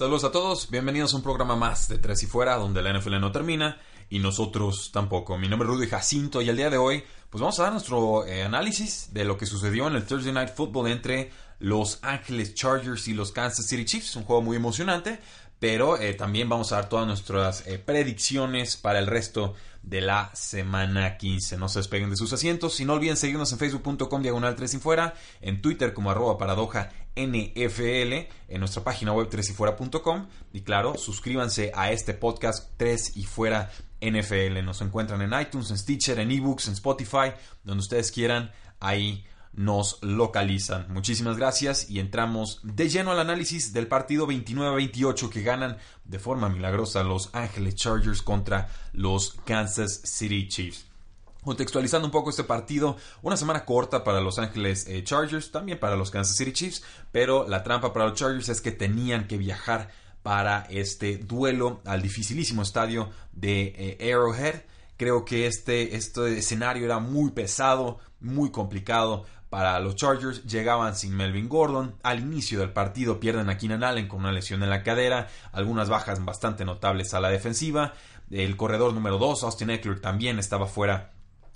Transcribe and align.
Saludos 0.00 0.24
a 0.24 0.32
todos, 0.32 0.70
bienvenidos 0.70 1.12
a 1.12 1.18
un 1.18 1.22
programa 1.22 1.56
más 1.56 1.86
de 1.86 1.98
Tres 1.98 2.22
y 2.22 2.26
Fuera, 2.26 2.56
donde 2.56 2.80
la 2.80 2.90
NFL 2.90 3.20
no 3.20 3.32
termina 3.32 3.78
y 4.08 4.18
nosotros 4.18 4.92
tampoco. 4.94 5.36
Mi 5.36 5.46
nombre 5.46 5.68
es 5.68 5.74
Rudy 5.74 5.88
Jacinto 5.88 6.40
y 6.40 6.48
el 6.48 6.56
día 6.56 6.70
de 6.70 6.78
hoy, 6.78 7.04
pues 7.28 7.42
vamos 7.42 7.60
a 7.60 7.64
dar 7.64 7.72
nuestro 7.72 8.24
eh, 8.24 8.42
análisis 8.42 9.12
de 9.12 9.26
lo 9.26 9.36
que 9.36 9.44
sucedió 9.44 9.88
en 9.88 9.96
el 9.96 10.06
Thursday 10.06 10.32
Night 10.32 10.54
Football 10.54 10.90
entre 10.90 11.30
los 11.58 11.98
Ángeles 12.00 12.54
Chargers 12.54 13.08
y 13.08 13.12
los 13.12 13.30
Kansas 13.30 13.66
City 13.66 13.84
Chiefs. 13.84 14.16
Un 14.16 14.24
juego 14.24 14.40
muy 14.40 14.56
emocionante, 14.56 15.20
pero 15.58 16.00
eh, 16.00 16.14
también 16.14 16.48
vamos 16.48 16.72
a 16.72 16.76
dar 16.76 16.88
todas 16.88 17.06
nuestras 17.06 17.66
eh, 17.66 17.78
predicciones 17.78 18.78
para 18.78 19.00
el 19.00 19.06
resto 19.06 19.52
de 19.82 20.00
la 20.00 20.30
semana 20.34 21.18
15. 21.18 21.58
No 21.58 21.68
se 21.68 21.80
despeguen 21.80 22.08
de 22.08 22.16
sus 22.16 22.32
asientos 22.32 22.80
y 22.80 22.86
no 22.86 22.94
olviden 22.94 23.18
seguirnos 23.18 23.52
en 23.52 23.58
facebook.com 23.58 24.22
diagonal 24.22 24.56
3 24.56 24.72
y 24.72 24.78
fuera, 24.78 25.12
en 25.42 25.60
Twitter 25.60 25.92
como 25.92 26.10
arroba 26.10 26.38
paradoja 26.38 26.90
NFL, 27.16 28.28
en 28.48 28.60
nuestra 28.60 28.84
página 28.84 29.12
web 29.12 29.28
3 29.30 29.50
y 29.50 29.52
fuera.com 29.52 30.26
y 30.52 30.62
claro, 30.62 30.96
suscríbanse 30.96 31.72
a 31.74 31.90
este 31.92 32.14
podcast 32.14 32.70
3 32.76 33.16
y 33.16 33.24
fuera 33.24 33.70
NFL. 34.00 34.64
Nos 34.64 34.80
encuentran 34.80 35.22
en 35.22 35.38
iTunes, 35.38 35.70
en 35.70 35.78
Stitcher, 35.78 36.18
en 36.18 36.30
eBooks, 36.30 36.68
en 36.68 36.74
Spotify, 36.74 37.32
donde 37.64 37.82
ustedes 37.82 38.10
quieran, 38.12 38.52
ahí 38.80 39.24
nos 39.52 39.98
localizan. 40.02 40.86
Muchísimas 40.92 41.36
gracias 41.36 41.90
y 41.90 41.98
entramos 41.98 42.60
de 42.62 42.88
lleno 42.88 43.10
al 43.10 43.20
análisis 43.20 43.72
del 43.72 43.88
partido 43.88 44.26
29-28 44.26 45.28
que 45.28 45.42
ganan 45.42 45.78
de 46.04 46.18
forma 46.18 46.48
milagrosa 46.48 47.02
los 47.02 47.30
Ángeles 47.34 47.74
Chargers 47.74 48.22
contra 48.22 48.68
los 48.92 49.34
Kansas 49.44 50.00
City 50.04 50.48
Chiefs. 50.48 50.89
Contextualizando 51.44 52.06
un 52.06 52.12
poco 52.12 52.30
este 52.30 52.44
partido, 52.44 52.96
una 53.22 53.36
semana 53.36 53.64
corta 53.64 54.04
para 54.04 54.20
Los 54.20 54.38
Ángeles 54.38 54.86
eh, 54.86 55.02
Chargers, 55.04 55.50
también 55.50 55.78
para 55.78 55.96
los 55.96 56.10
Kansas 56.10 56.36
City 56.36 56.52
Chiefs, 56.52 56.82
pero 57.12 57.48
la 57.48 57.62
trampa 57.62 57.94
para 57.94 58.08
los 58.08 58.18
Chargers 58.18 58.50
es 58.50 58.60
que 58.60 58.72
tenían 58.72 59.26
que 59.26 59.38
viajar 59.38 59.90
para 60.22 60.66
este 60.68 61.16
duelo 61.16 61.80
al 61.86 62.02
dificilísimo 62.02 62.62
estadio 62.62 63.08
de 63.32 63.74
eh, 63.76 64.12
Arrowhead. 64.12 64.62
Creo 64.98 65.24
que 65.24 65.46
este, 65.46 65.96
este 65.96 66.38
escenario 66.38 66.84
era 66.84 66.98
muy 66.98 67.30
pesado, 67.30 67.98
muy 68.20 68.50
complicado 68.50 69.24
para 69.48 69.80
los 69.80 69.96
Chargers. 69.96 70.44
Llegaban 70.44 70.94
sin 70.94 71.16
Melvin 71.16 71.48
Gordon. 71.48 71.94
Al 72.02 72.20
inicio 72.20 72.60
del 72.60 72.74
partido 72.74 73.18
pierden 73.18 73.48
a 73.48 73.56
Keenan 73.56 73.82
Allen 73.82 74.08
con 74.08 74.20
una 74.20 74.32
lesión 74.32 74.62
en 74.62 74.68
la 74.68 74.82
cadera. 74.82 75.28
Algunas 75.52 75.88
bajas 75.88 76.22
bastante 76.22 76.66
notables 76.66 77.14
a 77.14 77.20
la 77.20 77.30
defensiva. 77.30 77.94
El 78.30 78.58
corredor 78.58 78.92
número 78.92 79.16
2, 79.16 79.42
Austin 79.42 79.70
Eckler, 79.70 80.00
también 80.00 80.38
estaba 80.38 80.66
fuera 80.66 81.12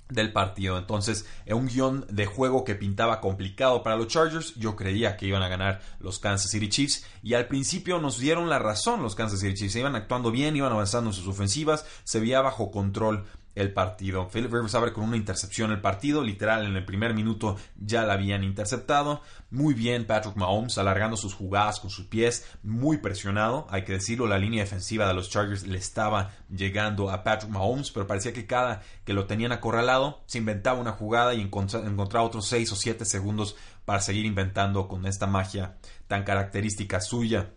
del 0.09 0.31
partido. 0.31 0.77
Entonces, 0.77 1.25
en 1.45 1.57
un 1.57 1.67
guion 1.67 2.05
de 2.09 2.25
juego 2.25 2.63
que 2.63 2.75
pintaba 2.75 3.21
complicado 3.21 3.83
para 3.83 3.95
los 3.95 4.07
Chargers, 4.07 4.53
yo 4.55 4.75
creía 4.75 5.17
que 5.17 5.25
iban 5.25 5.41
a 5.41 5.47
ganar 5.47 5.81
los 5.99 6.19
Kansas 6.19 6.51
City 6.51 6.69
Chiefs 6.69 7.05
y 7.23 7.33
al 7.33 7.47
principio 7.47 7.99
nos 7.99 8.19
dieron 8.19 8.49
la 8.49 8.59
razón 8.59 9.01
los 9.01 9.15
Kansas 9.15 9.39
City 9.39 9.55
Chiefs. 9.55 9.73
Se 9.73 9.79
iban 9.79 9.95
actuando 9.95 10.31
bien, 10.31 10.55
iban 10.55 10.71
avanzando 10.71 11.09
en 11.09 11.15
sus 11.15 11.27
ofensivas, 11.27 11.85
se 12.03 12.19
veía 12.19 12.41
bajo 12.41 12.71
control 12.71 13.25
el 13.55 13.73
partido. 13.73 14.29
Philip 14.29 14.51
Rivers 14.51 14.75
abre 14.75 14.93
con 14.93 15.05
una 15.05 15.17
intercepción 15.17 15.71
el 15.71 15.81
partido, 15.81 16.23
literal 16.23 16.65
en 16.65 16.75
el 16.75 16.85
primer 16.85 17.13
minuto 17.13 17.57
ya 17.77 18.03
la 18.03 18.13
habían 18.13 18.43
interceptado. 18.43 19.21
Muy 19.49 19.73
bien 19.73 20.05
Patrick 20.05 20.35
Mahomes 20.35 20.77
alargando 20.77 21.17
sus 21.17 21.33
jugadas 21.33 21.79
con 21.79 21.89
sus 21.89 22.05
pies, 22.05 22.45
muy 22.63 22.97
presionado, 22.97 23.67
hay 23.69 23.83
que 23.83 23.93
decirlo, 23.93 24.27
la 24.27 24.37
línea 24.37 24.63
defensiva 24.63 25.07
de 25.07 25.13
los 25.13 25.29
Chargers 25.29 25.65
le 25.65 25.77
estaba 25.77 26.31
llegando 26.49 27.09
a 27.09 27.23
Patrick 27.23 27.51
Mahomes, 27.51 27.91
pero 27.91 28.07
parecía 28.07 28.33
que 28.33 28.45
cada 28.45 28.81
que 29.05 29.13
lo 29.13 29.25
tenían 29.25 29.51
acorralado 29.51 30.23
se 30.25 30.37
inventaba 30.37 30.79
una 30.79 30.91
jugada 30.91 31.33
y 31.33 31.41
encontraba 31.41 32.25
otros 32.25 32.47
6 32.47 32.71
o 32.71 32.75
7 32.75 33.05
segundos 33.05 33.55
para 33.85 34.01
seguir 34.01 34.25
inventando 34.25 34.87
con 34.87 35.05
esta 35.05 35.27
magia 35.27 35.77
tan 36.07 36.23
característica 36.23 36.99
suya. 36.99 37.51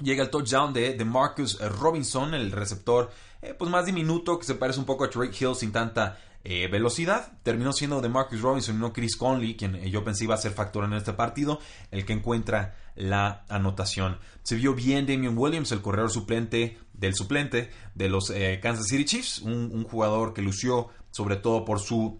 Llega 0.00 0.22
el 0.22 0.30
touchdown 0.30 0.72
de, 0.72 0.94
de 0.94 1.04
Marcus 1.04 1.58
Robinson, 1.60 2.34
el 2.34 2.52
receptor 2.52 3.10
eh, 3.40 3.54
pues 3.54 3.70
más 3.70 3.86
diminuto, 3.86 4.38
que 4.38 4.44
se 4.44 4.54
parece 4.54 4.80
un 4.80 4.86
poco 4.86 5.04
a 5.04 5.08
Drake 5.08 5.36
Hill 5.38 5.54
sin 5.54 5.72
tanta 5.72 6.18
eh, 6.44 6.68
velocidad. 6.68 7.32
Terminó 7.42 7.72
siendo 7.72 8.00
de 8.00 8.08
Marcus 8.08 8.40
Robinson 8.40 8.76
y 8.76 8.78
no 8.78 8.92
Chris 8.92 9.16
Conley, 9.16 9.56
quien 9.56 9.76
eh, 9.76 9.90
yo 9.90 10.04
pensé 10.04 10.24
iba 10.24 10.34
a 10.34 10.38
ser 10.38 10.52
factor 10.52 10.84
en 10.84 10.92
este 10.94 11.12
partido, 11.12 11.60
el 11.90 12.04
que 12.04 12.12
encuentra 12.12 12.76
la 12.96 13.44
anotación. 13.48 14.18
Se 14.42 14.56
vio 14.56 14.74
bien 14.74 15.06
Damian 15.06 15.38
Williams, 15.38 15.70
el 15.72 15.82
corredor 15.82 16.10
suplente 16.10 16.78
del 16.92 17.14
suplente 17.14 17.70
de 17.94 18.08
los 18.08 18.32
Kansas 18.60 18.86
City 18.88 19.04
Chiefs, 19.04 19.38
un 19.40 19.84
jugador 19.84 20.34
que 20.34 20.42
lució 20.42 20.88
sobre 21.12 21.36
todo 21.36 21.64
por 21.64 21.78
su 21.78 22.18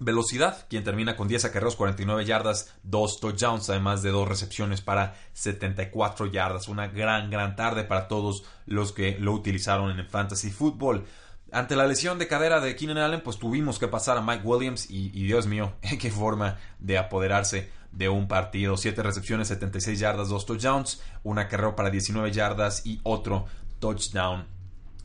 velocidad, 0.00 0.66
quien 0.68 0.82
termina 0.82 1.16
con 1.16 1.28
10 1.28 1.44
acarreos, 1.44 1.76
49 1.76 2.24
yardas, 2.24 2.74
2 2.82 3.20
touchdowns, 3.20 3.70
además 3.70 4.02
de 4.02 4.10
dos 4.10 4.26
recepciones 4.26 4.80
para 4.80 5.14
74 5.34 6.26
yardas. 6.26 6.68
Una 6.68 6.88
gran, 6.88 7.30
gran 7.30 7.54
tarde 7.54 7.84
para 7.84 8.08
todos 8.08 8.44
los 8.66 8.92
que 8.92 9.16
lo 9.18 9.32
utilizaron 9.32 9.90
en 9.90 10.00
el 10.00 10.06
fantasy 10.06 10.50
football. 10.50 11.04
Ante 11.52 11.76
la 11.76 11.86
lesión 11.86 12.18
de 12.18 12.28
cadera 12.28 12.60
de 12.60 12.76
Keenan 12.76 12.98
Allen, 12.98 13.22
pues 13.22 13.38
tuvimos 13.38 13.78
que 13.78 13.88
pasar 13.88 14.16
a 14.16 14.22
Mike 14.22 14.44
Williams 14.44 14.88
y, 14.88 15.10
Dios 15.10 15.46
mío, 15.46 15.72
qué 16.00 16.10
forma 16.10 16.58
de 16.78 16.96
apoderarse 16.96 17.70
de 17.92 18.08
un 18.08 18.28
partido. 18.28 18.76
7 18.76 19.02
recepciones, 19.02 19.48
76 19.48 19.98
yardas, 19.98 20.28
2 20.28 20.46
touchdowns, 20.46 21.02
una 21.22 21.48
carrera 21.48 21.76
para 21.76 21.90
19 21.90 22.32
yardas 22.32 22.86
y 22.86 23.00
otro 23.02 23.46
touchdown 23.80 24.46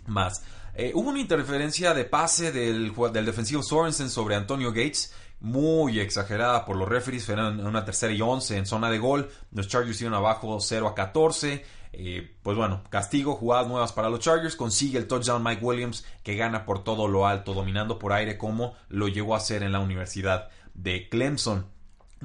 más. 0.07 0.43
Eh, 0.77 0.91
hubo 0.93 1.09
una 1.09 1.21
interferencia 1.21 1.93
de 1.93 2.03
pase 2.03 2.51
del, 2.51 2.93
defensivo 3.25 3.63
Sorensen 3.63 4.09
sobre 4.09 4.35
Antonio 4.35 4.69
Gates 4.69 5.13
muy 5.39 5.99
exagerada 5.99 6.65
por 6.65 6.75
los 6.75 6.89
referees. 6.89 7.29
en 7.29 7.65
una 7.65 7.85
tercera 7.85 8.11
y 8.11 8.21
once 8.21 8.57
en 8.57 8.65
zona 8.65 8.89
de 8.89 8.99
gol. 8.99 9.29
Los 9.51 9.67
Chargers 9.67 10.01
iban 10.01 10.13
abajo 10.13 10.59
0 10.59 10.87
a 10.87 10.95
14. 10.95 11.63
Eh, 11.93 12.35
pues 12.43 12.57
bueno, 12.57 12.83
castigo, 12.89 13.35
jugadas 13.35 13.67
nuevas 13.67 13.93
para 13.93 14.09
los 14.09 14.19
Chargers. 14.19 14.57
Consigue 14.57 14.97
el 14.97 15.07
touchdown 15.07 15.43
Mike 15.43 15.63
Williams 15.63 16.05
que 16.23 16.35
gana 16.35 16.65
por 16.65 16.83
todo 16.83 17.07
lo 17.07 17.25
alto, 17.25 17.53
dominando 17.53 17.97
por 17.97 18.11
aire 18.11 18.37
como 18.37 18.75
lo 18.89 19.07
llegó 19.07 19.33
a 19.33 19.37
hacer 19.37 19.63
en 19.63 19.71
la 19.71 19.79
Universidad 19.79 20.49
de 20.73 21.07
Clemson. 21.07 21.67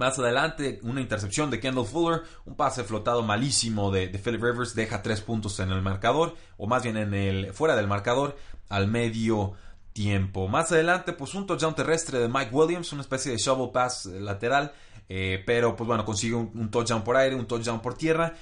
Más 0.00 0.18
adelante, 0.18 0.80
una 0.82 1.02
intercepción 1.02 1.50
de 1.50 1.60
Kendall 1.60 1.84
Fuller, 1.84 2.22
un 2.46 2.54
pase 2.54 2.84
flotado 2.84 3.22
malísimo 3.22 3.90
de, 3.90 4.08
Philip 4.08 4.42
Rivers, 4.42 4.74
deja 4.74 5.02
tres 5.02 5.20
puntos 5.20 5.60
en 5.60 5.70
el 5.70 5.82
marcador, 5.82 6.36
o 6.56 6.66
más 6.66 6.82
bien 6.82 6.96
en 6.96 7.12
el 7.12 7.52
fuera 7.52 7.76
del 7.76 7.86
marcador, 7.86 8.34
al 8.70 8.88
medio 8.88 9.52
tiempo. 9.92 10.48
Más 10.48 10.72
adelante, 10.72 11.12
pues 11.12 11.34
un 11.34 11.46
touchdown 11.46 11.74
terrestre 11.74 12.18
de 12.18 12.28
Mike 12.30 12.48
Williams, 12.50 12.90
una 12.94 13.02
especie 13.02 13.30
de 13.30 13.36
shovel 13.36 13.72
pass 13.72 14.06
lateral, 14.06 14.72
eh, 15.10 15.42
pero 15.44 15.76
pues 15.76 15.86
bueno, 15.86 16.06
consigue 16.06 16.34
un, 16.34 16.70
touchdown 16.70 17.04
por 17.04 17.18
aire, 17.18 17.36
un 17.36 17.46
touchdown 17.46 17.82
por 17.82 17.92
tierra. 17.92 18.32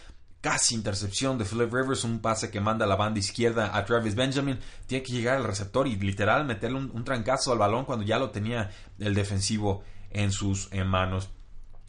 Casi 0.41 0.77
intercepción 0.77 1.39
de 1.39 1.45
Philip 1.45 1.75
Rivers, 1.75 2.05
un 2.05 2.21
pase 2.21 2.53
que 2.53 2.61
manda 2.61 2.87
la 2.87 2.95
banda 2.95 3.19
izquierda 3.19 3.77
a 3.77 3.85
Travis 3.85 4.15
Benjamin. 4.15 4.61
Tiene 4.87 5.03
que 5.03 5.11
llegar 5.13 5.39
al 5.39 5.43
receptor 5.45 5.89
y 5.89 5.97
literal 5.97 6.45
meterle 6.45 6.79
un, 6.79 7.03
trancazo 7.03 7.51
al 7.51 7.59
balón 7.59 7.85
cuando 7.85 8.05
ya 8.05 8.21
lo 8.21 8.31
tenía 8.31 8.71
el 9.01 9.13
defensivo 9.17 9.83
en 10.13 10.31
sus 10.31 10.71
manos. 10.87 11.31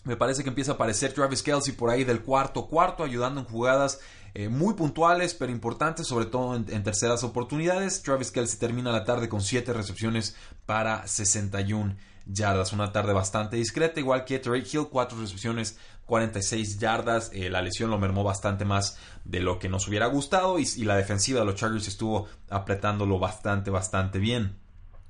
Me 0.05 0.15
parece 0.15 0.43
que 0.43 0.49
empieza 0.49 0.71
a 0.71 0.75
aparecer 0.75 1.13
Travis 1.13 1.43
Kelsey 1.43 1.73
por 1.73 1.89
ahí 1.89 2.03
del 2.03 2.21
cuarto 2.21 2.67
cuarto, 2.67 3.03
ayudando 3.03 3.41
en 3.41 3.47
jugadas 3.47 3.99
eh, 4.33 4.47
muy 4.47 4.73
puntuales, 4.73 5.33
pero 5.33 5.51
importantes, 5.51 6.07
sobre 6.07 6.25
todo 6.25 6.55
en, 6.55 6.83
terceras 6.83 7.23
oportunidades. 7.23 8.01
Travis 8.01 8.31
Kelsey 8.31 8.59
termina 8.59 8.91
la 8.91 9.03
tarde 9.03 9.27
con 9.27 9.41
7 9.41 9.73
recepciones 9.73 10.35
para 10.65 11.05
61 11.05 11.95
yardas. 12.25 12.71
Una 12.71 12.91
tarde 12.91 13.11
bastante 13.11 13.57
discreta, 13.57 13.99
igual 13.99 14.23
que 14.23 14.39
Drake 14.39 14.67
Hill, 14.71 14.87
4 14.89 15.19
recepciones, 15.19 15.77
46 16.05 16.79
yardas. 16.79 17.31
Eh, 17.33 17.49
la 17.49 17.61
lesión 17.61 17.89
lo 17.89 17.97
mermó 17.97 18.23
bastante 18.23 18.65
más 18.65 18.97
de 19.25 19.41
lo 19.41 19.59
que 19.59 19.67
nos 19.67 19.87
hubiera 19.87 20.05
gustado 20.07 20.59
y, 20.59 20.67
y 20.77 20.85
la 20.85 20.95
defensiva 20.95 21.41
de 21.41 21.45
los 21.45 21.55
Chargers 21.55 21.87
estuvo 21.87 22.27
apretándolo 22.49 23.19
bastante, 23.19 23.69
bastante 23.71 24.19
bien. 24.19 24.55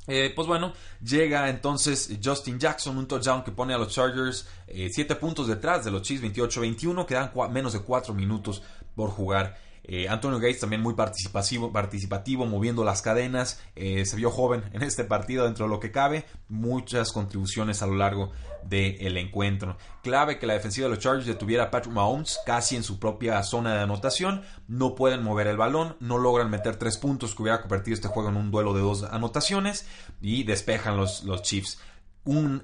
Eh, 0.10 0.34
pues 0.36 0.48
bueno, 0.48 0.74
llega 1.04 1.50
entonces 1.50 2.18
Justin 2.24 2.60
Jackson, 2.60 2.98
un 2.98 3.08
touchdown 3.08 3.44
que 3.44 3.52
pone 3.52 3.74
a 3.74 3.78
los 3.78 3.94
Chargers 3.94 4.48
7 4.68 5.02
eh, 5.02 5.16
puntos 5.16 5.48
detrás 5.48 5.86
de 5.86 5.92
los 5.92 6.02
Chiefs 6.02 6.24
28-21, 6.24 7.06
quedan 7.06 7.32
menos 7.52 7.74
de 7.74 7.80
4 7.80 8.14
minutos 8.14 8.64
por 8.96 9.12
jugar 9.12 9.69
Eh, 9.84 10.08
Antonio 10.08 10.40
Gates 10.40 10.60
también 10.60 10.82
muy 10.82 10.94
participativo, 10.94 12.46
moviendo 12.46 12.84
las 12.84 13.02
cadenas. 13.02 13.62
Eh, 13.76 14.06
se 14.06 14.16
vio 14.16 14.32
joven 14.32 14.64
en 14.74 14.84
este 14.84 15.04
partido 15.04 15.46
dentro 15.46 15.66
de 15.66 15.70
lo 15.70 15.80
que 15.80 15.92
cabe. 15.92 16.26
Muchas 16.48 17.12
contribuciones 17.12 17.82
a 17.82 17.88
lo 17.88 17.96
largo 17.96 18.32
del 18.64 19.18
encuentro. 19.18 19.78
Clave 20.04 20.38
que 20.38 20.46
la 20.46 20.54
defensiva 20.54 20.86
de 20.88 20.96
los 20.96 21.00
Chargers 21.00 21.26
detuviera 21.26 21.66
a 21.66 21.72
Patrick 21.72 21.94
Mahomes 21.94 22.40
casi 22.46 22.76
en 22.76 22.84
su 22.84 23.00
propia 23.00 23.42
zona 23.44 23.74
de 23.74 23.82
anotación. 23.82 24.44
No 24.68 24.96
pueden 24.96 25.24
mover 25.24 25.48
el 25.48 25.58
balón, 25.58 25.96
no 26.00 26.18
logran 26.18 26.50
meter 26.50 26.76
tres 26.76 26.98
puntos 26.98 27.34
que 27.34 27.42
hubiera 27.42 27.62
convertido 27.62 27.96
este 27.96 28.08
juego 28.08 28.30
en 28.30 28.38
un 28.38 28.52
duelo 28.52 28.74
de 28.74 28.82
dos 28.82 29.04
anotaciones 29.04 29.88
y 30.22 30.44
despejan 30.44 30.98
los, 30.98 31.24
los 31.24 31.42
Chiefs. 31.42 31.80
Un, 32.26 32.64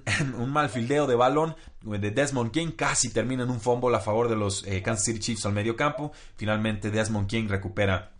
mal 0.49 0.69
fildeo 0.69 1.07
de 1.07 1.15
balón 1.15 1.55
de 1.81 2.11
Desmond 2.11 2.51
King 2.51 2.71
casi 2.75 3.09
termina 3.09 3.43
en 3.43 3.49
un 3.49 3.59
fumble 3.59 3.95
a 3.95 3.99
favor 3.99 4.29
de 4.29 4.35
los 4.35 4.65
eh, 4.67 4.83
Kansas 4.83 5.05
City 5.05 5.19
Chiefs 5.19 5.45
al 5.45 5.53
medio 5.53 5.75
campo. 5.75 6.11
Finalmente 6.35 6.91
Desmond 6.91 7.27
King 7.27 7.47
recupera 7.47 8.11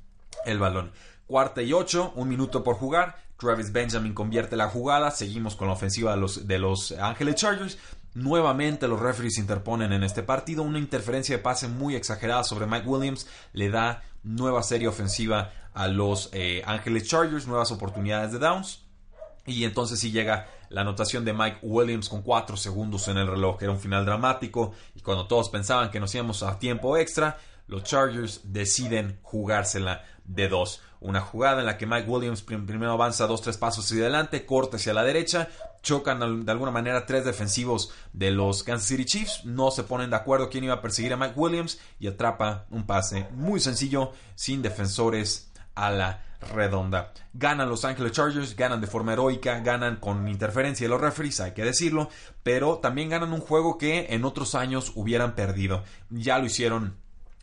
el 0.45 0.59
balón. 0.59 0.91
Cuarta 1.27 1.61
y 1.61 1.73
ocho, 1.73 2.13
un 2.15 2.29
minuto 2.29 2.63
por 2.63 2.75
jugar. 2.75 3.17
Travis 3.37 3.71
Benjamin 3.71 4.13
convierte 4.13 4.55
la 4.55 4.69
jugada. 4.69 5.11
Seguimos 5.11 5.55
con 5.55 5.67
la 5.67 5.73
ofensiva 5.73 6.11
de 6.11 6.17
los, 6.17 6.47
de 6.47 6.59
los 6.59 6.91
Ángeles 6.93 7.35
Chargers. 7.35 7.77
Nuevamente 8.13 8.87
los 8.87 8.99
referees 8.99 9.37
interponen 9.37 9.91
en 9.91 10.03
este 10.03 10.23
partido. 10.23 10.63
Una 10.63 10.79
interferencia 10.79 11.35
de 11.35 11.43
pase 11.43 11.67
muy 11.67 11.95
exagerada 11.95 12.43
sobre 12.43 12.65
Mike 12.65 12.87
Williams 12.87 13.27
le 13.51 13.69
da 13.69 14.03
nueva 14.23 14.63
serie 14.63 14.87
ofensiva 14.87 15.51
a 15.73 15.87
los 15.89 16.29
eh, 16.31 16.63
Ángeles 16.65 17.07
Chargers, 17.07 17.45
nuevas 17.45 17.71
oportunidades 17.71 18.31
de 18.31 18.39
downs. 18.39 18.84
Y 19.45 19.63
entonces 19.63 19.99
sí 19.99 20.11
llega 20.11 20.47
la 20.69 20.81
anotación 20.81 21.23
de 21.23 21.33
Mike 21.33 21.59
Williams 21.61 22.09
con 22.09 22.21
4 22.21 22.57
segundos 22.57 23.07
en 23.07 23.17
el 23.17 23.27
reloj. 23.27 23.61
Era 23.61 23.71
un 23.71 23.79
final 23.79 24.05
dramático 24.05 24.73
y 24.95 25.01
cuando 25.01 25.27
todos 25.27 25.49
pensaban 25.49 25.91
que 25.91 25.99
nos 25.99 26.13
íbamos 26.15 26.41
a 26.43 26.57
tiempo 26.57 26.97
extra, 26.97 27.37
los 27.67 27.83
Chargers 27.83 28.41
deciden 28.43 29.19
jugársela 29.21 30.03
de 30.23 30.47
dos. 30.47 30.81
Una 30.99 31.21
jugada 31.21 31.59
en 31.59 31.67
la 31.67 31.77
que 31.77 31.85
Mike 31.85 32.09
Williams 32.09 32.41
primero 32.41 32.91
avanza 32.91 33.27
dos, 33.27 33.41
tres 33.41 33.57
pasos 33.57 33.85
hacia 33.85 34.01
adelante, 34.01 34.45
corta 34.45 34.77
hacia 34.77 34.93
la 34.93 35.03
derecha, 35.03 35.49
chocan 35.83 36.45
de 36.45 36.51
alguna 36.51 36.71
manera 36.71 37.05
tres 37.05 37.25
defensivos 37.25 37.91
de 38.11 38.31
los 38.31 38.63
Kansas 38.63 38.87
City 38.87 39.05
Chiefs, 39.05 39.45
no 39.45 39.69
se 39.69 39.83
ponen 39.83 40.09
de 40.09 40.15
acuerdo 40.15 40.49
quién 40.49 40.63
iba 40.63 40.73
a 40.73 40.81
perseguir 40.81 41.13
a 41.13 41.17
Mike 41.17 41.35
Williams 41.35 41.79
y 41.99 42.07
atrapa 42.07 42.65
un 42.71 42.87
pase 42.87 43.27
muy 43.31 43.59
sencillo, 43.59 44.13
sin 44.33 44.63
defensores 44.63 45.51
a 45.75 45.91
la 45.91 46.23
redonda. 46.53 47.11
Ganan 47.33 47.69
los 47.69 47.85
Angeles 47.85 48.11
Chargers, 48.11 48.55
ganan 48.55 48.81
de 48.81 48.87
forma 48.87 49.13
heroica, 49.13 49.59
ganan 49.59 49.97
con 49.97 50.27
interferencia 50.27 50.85
de 50.85 50.89
los 50.89 51.01
referees, 51.01 51.39
hay 51.39 51.53
que 51.53 51.63
decirlo, 51.63 52.09
pero 52.43 52.77
también 52.77 53.09
ganan 53.09 53.33
un 53.33 53.41
juego 53.41 53.77
que 53.77 54.07
en 54.09 54.25
otros 54.25 54.55
años 54.55 54.91
hubieran 54.95 55.35
perdido. 55.35 55.83
Ya 56.09 56.37
lo 56.37 56.45
hicieron 56.45 56.97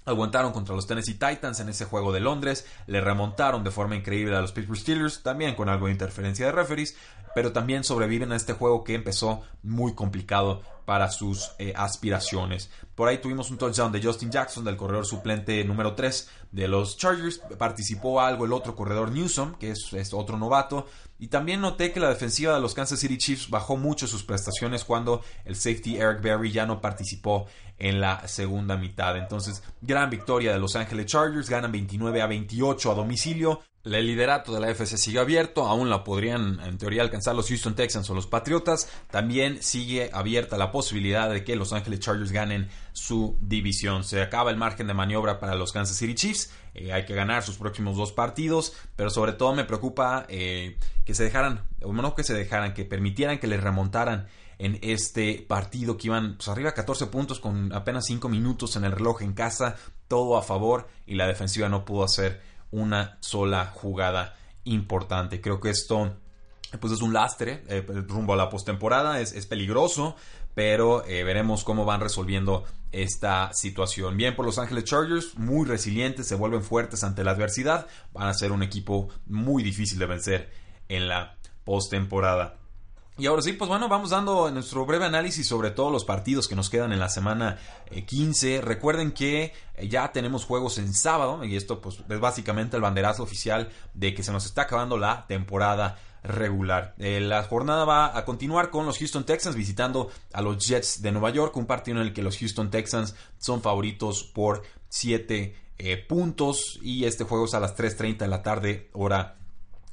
Aguantaron 0.04 0.52
contra 0.52 0.74
los 0.74 0.88
Tennessee 0.88 1.14
Titans 1.14 1.60
en 1.60 1.68
ese 1.68 1.84
juego 1.84 2.12
de 2.12 2.18
Londres, 2.18 2.66
le 2.88 3.00
remontaron 3.00 3.62
de 3.62 3.70
forma 3.70 3.94
increíble 3.94 4.34
a 4.36 4.40
los 4.40 4.50
Pittsburgh 4.50 4.78
Steelers, 4.78 5.22
también 5.22 5.54
con 5.54 5.68
algo 5.68 5.86
de 5.86 5.92
interferencia 5.92 6.46
de 6.46 6.50
referees, 6.50 6.96
pero 7.36 7.52
también 7.52 7.84
sobreviven 7.84 8.32
a 8.32 8.36
este 8.36 8.52
juego 8.52 8.82
que 8.82 8.94
empezó 8.94 9.42
muy 9.62 9.94
complicado 9.94 10.62
para 10.86 11.08
sus 11.08 11.52
eh, 11.60 11.72
aspiraciones. 11.76 12.70
Por 13.02 13.08
ahí 13.08 13.18
tuvimos 13.18 13.50
un 13.50 13.58
touchdown 13.58 13.90
de 13.90 14.00
Justin 14.00 14.30
Jackson, 14.30 14.64
del 14.64 14.76
corredor 14.76 15.04
suplente 15.04 15.64
número 15.64 15.96
3 15.96 16.30
de 16.52 16.68
los 16.68 16.96
Chargers. 16.96 17.40
Participó 17.58 18.20
algo 18.20 18.44
el 18.44 18.52
otro 18.52 18.76
corredor 18.76 19.10
Newsom, 19.10 19.56
que 19.56 19.72
es, 19.72 19.92
es, 19.92 20.14
otro 20.14 20.38
novato. 20.38 20.86
Y 21.18 21.26
también 21.26 21.60
noté 21.60 21.90
que 21.90 21.98
la 21.98 22.10
defensiva 22.10 22.54
de 22.54 22.60
los 22.60 22.74
Kansas 22.74 23.00
City 23.00 23.18
Chiefs 23.18 23.50
bajó 23.50 23.76
mucho 23.76 24.06
sus 24.06 24.22
prestaciones 24.22 24.84
cuando 24.84 25.20
el 25.44 25.56
safety 25.56 25.96
Eric 25.96 26.22
Berry 26.22 26.52
ya 26.52 26.64
no 26.64 26.80
participó 26.80 27.46
en 27.76 28.00
la 28.00 28.28
segunda 28.28 28.76
mitad. 28.76 29.16
Entonces, 29.16 29.64
gran 29.80 30.08
victoria 30.08 30.52
de 30.52 30.60
Los 30.60 30.76
Ángeles 30.76 31.06
Chargers, 31.06 31.50
ganan 31.50 31.72
29 31.72 32.22
a 32.22 32.28
28 32.28 32.92
a 32.92 32.94
domicilio. 32.94 33.62
El 33.84 34.06
liderato 34.06 34.54
de 34.54 34.60
la 34.60 34.70
FC 34.70 34.96
sigue 34.96 35.18
abierto, 35.18 35.66
aún 35.66 35.90
la 35.90 36.04
podrían 36.04 36.60
en 36.60 36.78
teoría 36.78 37.02
alcanzar 37.02 37.34
los 37.34 37.48
Houston 37.48 37.74
Texans 37.74 38.08
o 38.10 38.14
los 38.14 38.28
Patriotas. 38.28 38.88
También 39.10 39.60
sigue 39.60 40.08
abierta 40.12 40.56
la 40.56 40.70
posibilidad 40.70 41.28
de 41.28 41.42
que 41.42 41.56
Los 41.56 41.72
Ángeles 41.72 41.98
Chargers 41.98 42.30
ganen 42.30 42.68
su 42.92 43.36
división. 43.40 44.04
Se 44.04 44.22
acaba 44.22 44.52
el 44.52 44.56
margen 44.56 44.86
de 44.86 44.94
maniobra 44.94 45.40
para 45.40 45.56
los 45.56 45.72
Kansas 45.72 45.96
City 45.96 46.14
Chiefs. 46.14 46.52
Eh, 46.74 46.92
hay 46.92 47.04
que 47.06 47.14
ganar 47.16 47.42
sus 47.42 47.56
próximos 47.56 47.96
dos 47.96 48.12
partidos, 48.12 48.72
pero 48.94 49.10
sobre 49.10 49.32
todo 49.32 49.52
me 49.52 49.64
preocupa 49.64 50.26
eh, 50.28 50.78
que 51.04 51.14
se 51.14 51.24
dejaran, 51.24 51.64
o 51.82 51.92
no 51.92 52.14
que 52.14 52.22
se 52.22 52.34
dejaran, 52.34 52.74
que 52.74 52.84
permitieran 52.84 53.40
que 53.40 53.48
les 53.48 53.60
remontaran 53.60 54.28
en 54.58 54.78
este 54.82 55.44
partido 55.48 55.96
que 55.96 56.06
iban 56.06 56.36
pues, 56.36 56.46
arriba 56.46 56.70
14 56.70 57.06
puntos 57.06 57.40
con 57.40 57.72
apenas 57.72 58.06
5 58.06 58.28
minutos 58.28 58.76
en 58.76 58.84
el 58.84 58.92
reloj 58.92 59.22
en 59.22 59.32
casa, 59.32 59.74
todo 60.06 60.36
a 60.36 60.42
favor 60.42 60.86
y 61.04 61.16
la 61.16 61.26
defensiva 61.26 61.68
no 61.68 61.84
pudo 61.84 62.04
hacer 62.04 62.51
una 62.72 63.16
sola 63.20 63.66
jugada 63.66 64.34
importante. 64.64 65.40
Creo 65.40 65.60
que 65.60 65.70
esto 65.70 66.16
pues 66.80 66.92
es 66.92 67.02
un 67.02 67.12
lastre 67.12 67.62
eh, 67.68 67.84
rumbo 68.08 68.32
a 68.32 68.36
la 68.36 68.48
postemporada, 68.48 69.20
es, 69.20 69.32
es, 69.32 69.46
peligroso, 69.46 70.16
pero 70.54 71.04
eh, 71.06 71.22
veremos 71.22 71.64
cómo 71.64 71.84
van 71.84 72.00
resolviendo 72.00 72.64
esta 72.92 73.52
situación. 73.52 74.16
Bien 74.16 74.34
por 74.34 74.46
Los 74.46 74.58
Ángeles 74.58 74.84
Chargers, 74.84 75.36
muy 75.36 75.66
resilientes, 75.66 76.26
se 76.26 76.34
vuelven 76.34 76.62
fuertes 76.62 77.04
ante 77.04 77.24
la 77.24 77.32
adversidad, 77.32 77.86
van 78.12 78.28
a 78.28 78.34
ser 78.34 78.52
un 78.52 78.62
equipo 78.62 79.08
muy 79.26 79.62
difícil 79.62 79.98
de 79.98 80.06
vencer 80.06 80.50
en 80.88 81.08
la 81.08 81.36
postemporada. 81.64 82.61
Y 83.18 83.26
ahora 83.26 83.42
sí, 83.42 83.52
pues 83.52 83.68
bueno, 83.68 83.88
vamos 83.88 84.08
dando 84.08 84.50
nuestro 84.50 84.86
breve 84.86 85.04
análisis 85.04 85.46
sobre 85.46 85.70
todos 85.70 85.92
los 85.92 86.06
partidos 86.06 86.48
que 86.48 86.56
nos 86.56 86.70
quedan 86.70 86.94
en 86.94 86.98
la 86.98 87.10
semana 87.10 87.58
15. 88.06 88.56
Eh, 88.56 88.60
Recuerden 88.62 89.12
que 89.12 89.52
eh, 89.74 89.88
ya 89.88 90.10
tenemos 90.12 90.46
juegos 90.46 90.78
en 90.78 90.94
sábado 90.94 91.44
y 91.44 91.56
esto 91.56 91.82
pues 91.82 91.98
es 92.08 92.20
básicamente 92.20 92.76
el 92.76 92.82
banderazo 92.82 93.22
oficial 93.22 93.68
de 93.92 94.14
que 94.14 94.22
se 94.22 94.32
nos 94.32 94.46
está 94.46 94.62
acabando 94.62 94.96
la 94.96 95.26
temporada 95.26 95.98
regular. 96.22 96.94
Eh, 96.98 97.20
la 97.20 97.42
jornada 97.42 97.84
va 97.84 98.16
a 98.16 98.24
continuar 98.24 98.70
con 98.70 98.86
los 98.86 98.96
Houston 98.96 99.24
Texans 99.24 99.56
visitando 99.56 100.10
a 100.32 100.40
los 100.40 100.66
Jets 100.66 101.02
de 101.02 101.12
Nueva 101.12 101.30
York, 101.30 101.54
un 101.58 101.66
partido 101.66 102.00
en 102.00 102.06
el 102.06 102.14
que 102.14 102.22
los 102.22 102.38
Houston 102.38 102.70
Texans 102.70 103.14
son 103.36 103.60
favoritos 103.60 104.24
por 104.24 104.62
7 104.88 105.56
puntos 106.08 106.78
y 106.80 107.04
este 107.06 107.24
juego 107.24 107.46
es 107.46 107.54
a 107.54 107.60
las 107.60 107.76
3.30 107.76 108.18
de 108.18 108.28
la 108.28 108.42
tarde 108.42 108.88
hora 108.92 109.41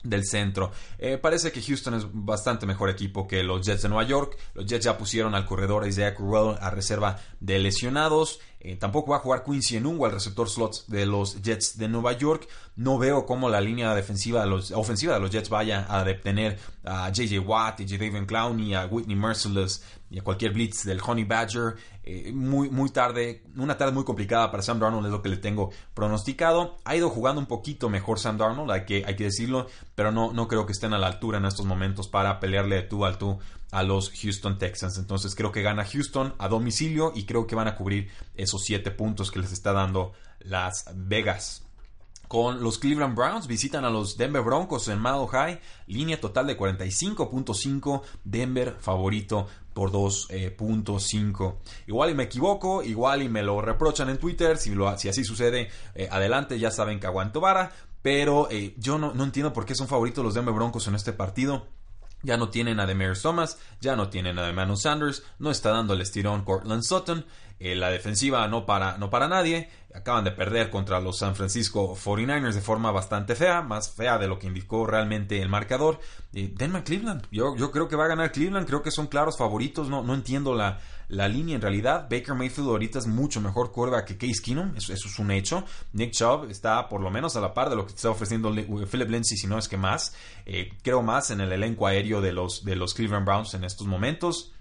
del 0.04 0.26
centro. 0.26 0.72
Eh, 0.98 1.18
parece 1.18 1.52
que 1.52 1.62
Houston 1.62 1.96
es 1.96 2.06
bastante 2.12 2.66
mejor 2.66 2.90
equipo 2.90 3.28
que 3.28 3.44
los 3.44 3.66
Jets 3.66 3.84
de 3.84 3.90
Nueva 3.90 4.08
York. 4.08 4.38
Los 4.54 4.66
Jets 4.66 4.86
ya 4.86 4.98
pusieron 4.98 5.36
al 5.36 5.46
corredor 5.46 5.88
Isaiah 5.88 6.16
Crowell 6.16 6.58
a 6.60 6.70
reserva 6.70 7.18
de 7.40 7.60
lesionados. 7.60 8.40
Eh, 8.62 8.76
tampoco 8.76 9.12
va 9.12 9.18
a 9.18 9.20
jugar 9.22 9.44
Quincy 9.44 9.78
Enungo 9.78 10.06
al 10.06 10.12
receptor 10.12 10.50
slot 10.50 10.86
de 10.88 11.06
los 11.06 11.42
Jets 11.42 11.78
de 11.78 11.88
Nueva 11.88 12.12
York. 12.14 12.48
No 12.76 12.98
veo 12.98 13.26
cómo 13.26 13.50
la 13.50 13.62
línea 13.62 13.96
defensiva 13.96 14.46
ofensiva 14.76 15.14
de 15.14 15.20
los 15.22 15.30
Jets 15.32 15.50
vaya 15.50 15.86
a 15.90 16.04
detener 16.04 16.60
a 16.84 17.10
JJ 17.10 17.40
Watt 17.40 17.80
y 17.80 17.88
J. 17.88 18.26
Clowney, 18.26 18.74
a 18.74 18.86
Whitney 18.86 19.16
Merciless 19.16 19.84
y 20.10 20.20
a 20.20 20.24
cualquier 20.24 20.52
blitz 20.52 20.84
del 20.84 21.00
Honey 21.06 21.24
Badger. 21.24 21.76
Eh, 22.04 22.34
muy, 22.34 22.70
muy 22.70 22.90
tarde, 22.90 23.44
una 23.56 23.78
tarde 23.78 23.94
muy 23.94 24.04
complicada 24.04 24.52
para 24.52 24.62
Sam 24.62 24.80
Darnold 24.80 25.06
es 25.06 25.12
lo 25.12 25.22
que 25.22 25.30
le 25.30 25.38
tengo 25.38 25.72
pronosticado. 25.94 26.80
Ha 26.84 26.98
ido 26.98 27.10
jugando 27.10 27.40
un 27.40 27.48
poquito 27.48 27.88
mejor 27.88 28.20
Sam 28.20 28.38
Darnold, 28.38 28.72
hay 28.72 28.84
que, 28.84 29.04
hay 29.06 29.16
que 29.16 29.26
decirlo, 29.26 29.68
pero 29.96 30.12
no, 30.12 30.34
no 30.34 30.50
creo 30.50 30.66
que 30.66 30.74
estén 30.74 30.94
a 30.94 30.98
la 30.98 31.08
altura 31.08 31.38
en 31.38 31.46
estos 31.46 31.66
momentos 31.66 32.10
para 32.10 32.42
pelearle 32.42 32.82
tú 32.82 33.06
al 33.06 33.18
tú 33.18 33.40
a 33.72 33.84
los 33.84 34.12
Houston 34.12 34.58
Texans. 34.58 34.98
Entonces 34.98 35.36
creo 35.36 35.52
que 35.52 35.62
gana 35.62 35.86
Houston 35.86 36.34
a 36.38 36.48
domicilio 36.48 37.12
y 37.16 37.26
creo 37.26 37.48
que 37.48 37.56
van 37.56 37.68
a 37.68 37.76
cubrir 37.76 38.10
esos 38.36 38.64
7 38.64 38.92
puntos 38.92 39.32
que 39.32 39.40
les 39.40 39.52
está 39.52 39.74
dando 39.74 40.14
Las 40.40 40.86
Vegas 40.96 41.64
con 42.30 42.64
los 42.64 42.78
Cleveland 42.78 43.16
Browns. 43.16 43.48
Visitan 43.48 43.84
a 43.84 43.90
los 43.90 44.16
Denver 44.16 44.44
Broncos 44.44 44.88
en 44.88 45.00
Mado 45.00 45.28
High. 45.28 45.60
Línea 45.88 46.22
total 46.22 46.48
de 46.48 46.58
45.5. 46.58 48.02
Denver 48.24 48.78
favorito 48.80 49.48
por 49.74 49.92
2.5. 49.92 51.56
igual 51.88 52.10
y 52.12 52.14
me 52.14 52.24
equivoco, 52.24 52.84
igual 52.84 53.24
y 53.24 53.30
me 53.30 53.44
lo 53.44 53.62
reprochan 53.62 54.10
en 54.10 54.18
Twitter. 54.18 54.58
Si, 54.58 54.76
lo, 54.76 54.96
si 54.98 55.10
así 55.10 55.24
sucede, 55.24 55.70
eh, 55.96 56.08
adelante, 56.12 56.60
ya 56.60 56.70
saben 56.72 57.00
que 57.00 57.08
aguanto 57.08 57.42
vara. 57.42 57.72
Pero 58.02 58.48
eh, 58.52 58.76
yo 58.78 58.98
no, 58.98 59.14
no 59.14 59.24
entiendo 59.24 59.52
por 59.52 59.66
qué 59.66 59.76
son 59.76 59.88
favoritos 59.88 60.24
los 60.24 60.36
Denver 60.36 60.54
Broncos 60.54 60.88
en 60.88 60.96
este 60.96 61.14
partido. 61.14 61.68
Ya 62.22 62.38
no 62.38 62.50
tienen 62.50 62.80
a 62.80 62.86
Demers 62.86 63.22
Thomas, 63.22 63.58
ya 63.80 63.96
no 63.96 64.10
tienen 64.10 64.38
a 64.40 64.50
Emmanuel 64.50 64.78
Sanders, 64.78 65.24
no 65.40 65.52
está 65.52 65.72
dando 65.72 65.94
el 65.94 66.02
estirón 66.02 66.44
Cortland 66.44 66.84
Sutton. 66.84 67.26
Eh, 67.60 67.76
la 67.76 67.90
defensiva 67.90 68.48
no 68.48 68.66
para, 68.66 68.98
no 68.98 69.10
para 69.10 69.28
nadie. 69.28 69.70
Acaban 69.94 70.24
de 70.24 70.32
perder 70.32 70.70
contra 70.70 71.00
los 71.00 71.18
San 71.18 71.36
Francisco 71.36 71.96
49ers 71.96 72.54
de 72.54 72.62
forma 72.62 72.92
bastante 72.92 73.36
fea, 73.36 73.62
más 73.62 73.92
fea 73.92 74.18
de 74.18 74.28
lo 74.28 74.38
que 74.38 74.48
indicó 74.48 74.86
realmente 74.86 75.42
el 75.42 75.50
marcador. 75.50 76.00
Eh, 76.34 76.54
denme 76.56 76.84
Cleveland. 76.84 77.28
Yo, 77.32 77.56
yo 77.58 77.72
creo 77.72 77.88
que 77.88 77.96
va 77.96 78.06
a 78.06 78.10
ganar 78.10 78.32
Cleveland. 78.32 78.68
Creo 78.68 78.82
que 78.82 78.92
son 78.92 79.08
claros 79.08 79.38
favoritos. 79.38 79.90
No, 79.90 80.04
no 80.04 80.14
entiendo 80.14 80.54
la, 80.54 80.80
la 81.10 81.28
línea 81.28 81.56
en 81.56 81.62
realidad. 81.62 82.08
Baker 82.10 82.36
Mayfield 82.36 82.70
ahorita 82.70 83.00
es 83.00 83.08
mucho 83.08 83.42
mejor 83.42 83.72
curva 83.72 84.06
que 84.06 84.18
Case 84.18 84.42
Keenum, 84.44 84.76
eso, 84.78 84.94
es 84.94 85.20
un 85.20 85.32
hecho. 85.32 85.66
Nick 85.94 86.12
Chubb 86.12 86.50
está 86.50 86.88
por 86.88 87.02
lo 87.02 87.10
menos 87.10 87.36
a 87.36 87.42
la 87.42 87.54
par 87.54 87.70
de 87.70 87.76
lo 87.76 87.86
que 87.86 87.94
está 87.94 88.10
ofreciendo 88.12 88.54
Philip 88.54 89.10
Lindsay, 89.10 89.38
si 89.38 89.48
no 89.48 89.58
es 89.58 89.68
que 89.68 89.78
más. 89.78 90.16
Eh, 90.46 90.70
creo 90.84 91.02
más 91.02 91.32
en 91.32 91.42
el 91.42 91.52
elenco 91.52 91.88
aéreo 91.88 92.22
de 92.22 92.32
los, 92.32 92.64
de 92.64 92.76
los 92.76 92.94
Cleveland 92.94 93.26
Browns 93.26 93.54
en 93.56 93.64
estos 93.64 93.88
momentos. 93.88 94.54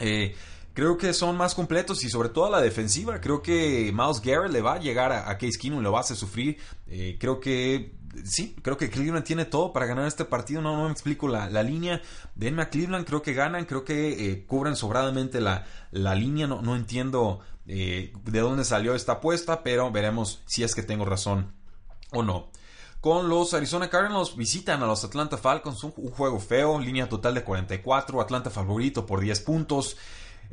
Eh, 0.00 0.34
creo 0.74 0.98
que 0.98 1.14
son 1.14 1.36
más 1.36 1.54
completos 1.54 2.04
y 2.04 2.10
sobre 2.10 2.28
todo 2.28 2.46
a 2.46 2.50
la 2.50 2.60
defensiva. 2.60 3.20
Creo 3.20 3.40
que 3.40 3.92
Miles 3.94 4.20
Garrett 4.20 4.52
le 4.52 4.60
va 4.60 4.74
a 4.74 4.80
llegar 4.80 5.12
a, 5.12 5.38
Case 5.38 5.58
Keenum, 5.58 5.82
lo 5.82 5.92
va 5.92 5.98
a 5.98 6.00
hacer 6.02 6.16
sufrir. 6.16 6.58
Eh, 6.86 7.16
creo 7.18 7.40
que 7.40 7.94
sí, 8.24 8.54
creo 8.60 8.76
que 8.76 8.90
Cleveland 8.90 9.24
tiene 9.24 9.44
todo 9.44 9.72
para 9.72 9.86
ganar 9.86 10.06
este 10.06 10.24
partido. 10.24 10.60
No, 10.60 10.76
no 10.76 10.84
me 10.86 10.92
explico 10.92 11.28
la, 11.28 11.62
línea. 11.62 12.02
Denme 12.34 12.62
a 12.62 12.70
Cleveland, 12.70 13.06
creo 13.06 13.22
que 13.22 13.32
ganan, 13.32 13.64
creo 13.64 13.84
que 13.84 14.30
eh, 14.30 14.44
cubren 14.46 14.76
sobradamente 14.76 15.40
la, 15.40 15.64
la 15.92 16.14
línea. 16.14 16.46
No, 16.46 16.60
no 16.60 16.76
entiendo 16.76 17.40
eh, 17.66 18.12
de 18.24 18.40
dónde 18.40 18.64
salió 18.64 18.94
esta 18.94 19.12
apuesta, 19.12 19.62
pero 19.62 19.90
veremos 19.90 20.42
si 20.46 20.64
es 20.64 20.74
que 20.74 20.82
tengo 20.82 21.04
razón 21.04 21.52
o 22.12 22.22
no. 22.22 22.50
Con 23.00 23.28
los 23.28 23.52
Arizona 23.52 23.90
Cardinals 23.90 24.34
visitan 24.34 24.82
a 24.82 24.86
los 24.86 25.04
Atlanta 25.04 25.36
Falcons, 25.36 25.84
un 25.84 25.92
juego 25.92 26.40
feo, 26.40 26.80
línea 26.80 27.06
total 27.06 27.34
de 27.34 27.44
44, 27.44 28.18
Atlanta 28.20 28.48
favorito 28.48 29.04
por 29.04 29.20
10 29.20 29.40
puntos. 29.40 29.98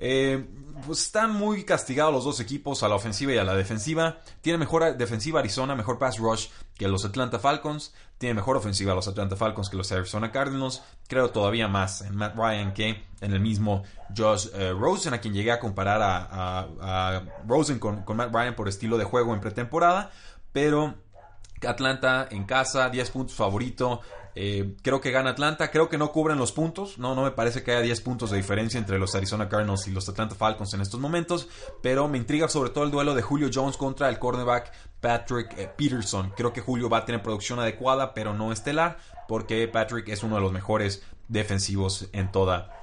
Eh, 0.03 0.43
pues 0.83 1.03
están 1.03 1.31
muy 1.31 1.63
castigados 1.63 2.11
los 2.11 2.23
dos 2.23 2.39
equipos, 2.39 2.81
a 2.81 2.89
la 2.89 2.95
ofensiva 2.95 3.33
y 3.33 3.37
a 3.37 3.43
la 3.43 3.53
defensiva. 3.53 4.17
Tiene 4.41 4.57
mejor 4.57 4.97
defensiva 4.97 5.39
Arizona, 5.39 5.75
mejor 5.75 5.99
pass 5.99 6.17
rush 6.17 6.47
que 6.75 6.87
los 6.87 7.05
Atlanta 7.05 7.37
Falcons. 7.37 7.93
Tiene 8.17 8.33
mejor 8.33 8.57
ofensiva 8.57 8.95
los 8.95 9.07
Atlanta 9.07 9.35
Falcons 9.35 9.69
que 9.69 9.77
los 9.77 9.91
Arizona 9.91 10.31
Cardinals. 10.31 10.81
Creo 11.07 11.29
todavía 11.29 11.67
más 11.67 12.01
en 12.01 12.15
Matt 12.15 12.35
Ryan 12.35 12.73
que 12.73 13.03
en 13.21 13.31
el 13.31 13.39
mismo 13.39 13.83
Josh 14.17 14.47
eh, 14.55 14.71
Rosen, 14.71 15.13
a 15.13 15.21
quien 15.21 15.35
llegué 15.35 15.51
a 15.51 15.59
comparar 15.59 16.01
a, 16.01 17.21
Rosen 17.47 17.77
con, 17.77 18.03
con 18.03 18.17
Matt 18.17 18.33
Ryan 18.33 18.55
por 18.55 18.67
estilo 18.67 18.97
de 18.97 19.05
juego 19.05 19.35
en 19.35 19.39
pretemporada. 19.39 20.11
Pero 20.51 20.95
Atlanta 21.67 22.27
en 22.31 22.45
casa, 22.45 22.89
10 22.89 23.11
puntos 23.11 23.35
favorito. 23.35 24.01
Eh, 24.35 24.75
creo 24.81 25.01
que 25.01 25.11
gana 25.11 25.31
Atlanta. 25.31 25.71
Creo 25.71 25.89
que 25.89 25.97
no 25.97 26.11
cubren 26.11 26.37
los 26.37 26.51
puntos. 26.51 26.97
No, 26.97 27.15
no 27.15 27.23
me 27.23 27.31
parece 27.31 27.63
que 27.63 27.71
haya 27.71 27.81
10 27.81 28.01
puntos 28.01 28.31
de 28.31 28.37
diferencia 28.37 28.77
entre 28.77 28.99
los 28.99 29.15
Arizona 29.15 29.49
Cardinals 29.49 29.87
y 29.87 29.91
los 29.91 30.07
Atlanta 30.07 30.35
Falcons 30.35 30.73
en 30.73 30.81
estos 30.81 30.99
momentos. 30.99 31.49
Pero 31.81 32.07
me 32.07 32.17
intriga 32.17 32.47
sobre 32.47 32.69
todo 32.69 32.83
el 32.83 32.91
duelo 32.91 33.15
de 33.15 33.21
Julio 33.21 33.49
Jones 33.53 33.77
contra 33.77 34.09
el 34.09 34.19
cornerback 34.19 34.71
Patrick 34.99 35.57
eh, 35.57 35.69
Peterson. 35.75 36.31
Creo 36.35 36.53
que 36.53 36.61
Julio 36.61 36.89
va 36.89 36.99
a 36.99 37.05
tener 37.05 37.21
producción 37.21 37.59
adecuada, 37.59 38.13
pero 38.13 38.33
no 38.33 38.51
estelar, 38.51 38.97
porque 39.27 39.67
Patrick 39.67 40.07
es 40.09 40.23
uno 40.23 40.35
de 40.35 40.41
los 40.41 40.51
mejores 40.51 41.03
defensivos 41.27 42.07
en 42.13 42.31
toda 42.31 42.77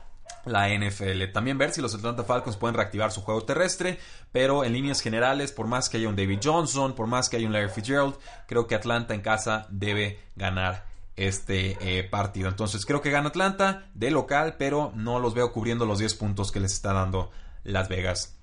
la 0.44 0.68
NFL. 0.68 1.32
También 1.32 1.58
ver 1.58 1.72
si 1.72 1.80
los 1.80 1.94
Atlanta 1.94 2.24
Falcons 2.24 2.56
pueden 2.56 2.74
reactivar 2.74 3.12
su 3.12 3.22
juego 3.22 3.44
terrestre, 3.44 3.98
pero 4.32 4.64
en 4.64 4.72
líneas 4.72 5.00
generales, 5.00 5.52
por 5.52 5.66
más 5.66 5.88
que 5.88 5.98
haya 5.98 6.08
un 6.08 6.16
David 6.16 6.40
Johnson, 6.42 6.94
por 6.94 7.06
más 7.06 7.28
que 7.28 7.36
haya 7.36 7.46
un 7.46 7.52
Larry 7.52 7.70
Fitzgerald, 7.70 8.14
creo 8.46 8.66
que 8.66 8.74
Atlanta 8.74 9.14
en 9.14 9.20
casa 9.20 9.66
debe 9.70 10.20
ganar 10.36 10.87
este 11.18 11.76
eh, 11.80 12.04
partido. 12.04 12.48
Entonces 12.48 12.86
creo 12.86 13.02
que 13.02 13.10
gana 13.10 13.28
Atlanta 13.28 13.88
de 13.94 14.10
local, 14.10 14.56
pero 14.58 14.92
no 14.94 15.18
los 15.18 15.34
veo 15.34 15.52
cubriendo 15.52 15.84
los 15.84 15.98
10 15.98 16.14
puntos 16.14 16.52
que 16.52 16.60
les 16.60 16.72
está 16.72 16.92
dando 16.92 17.30
Las 17.64 17.88
Vegas. 17.88 18.37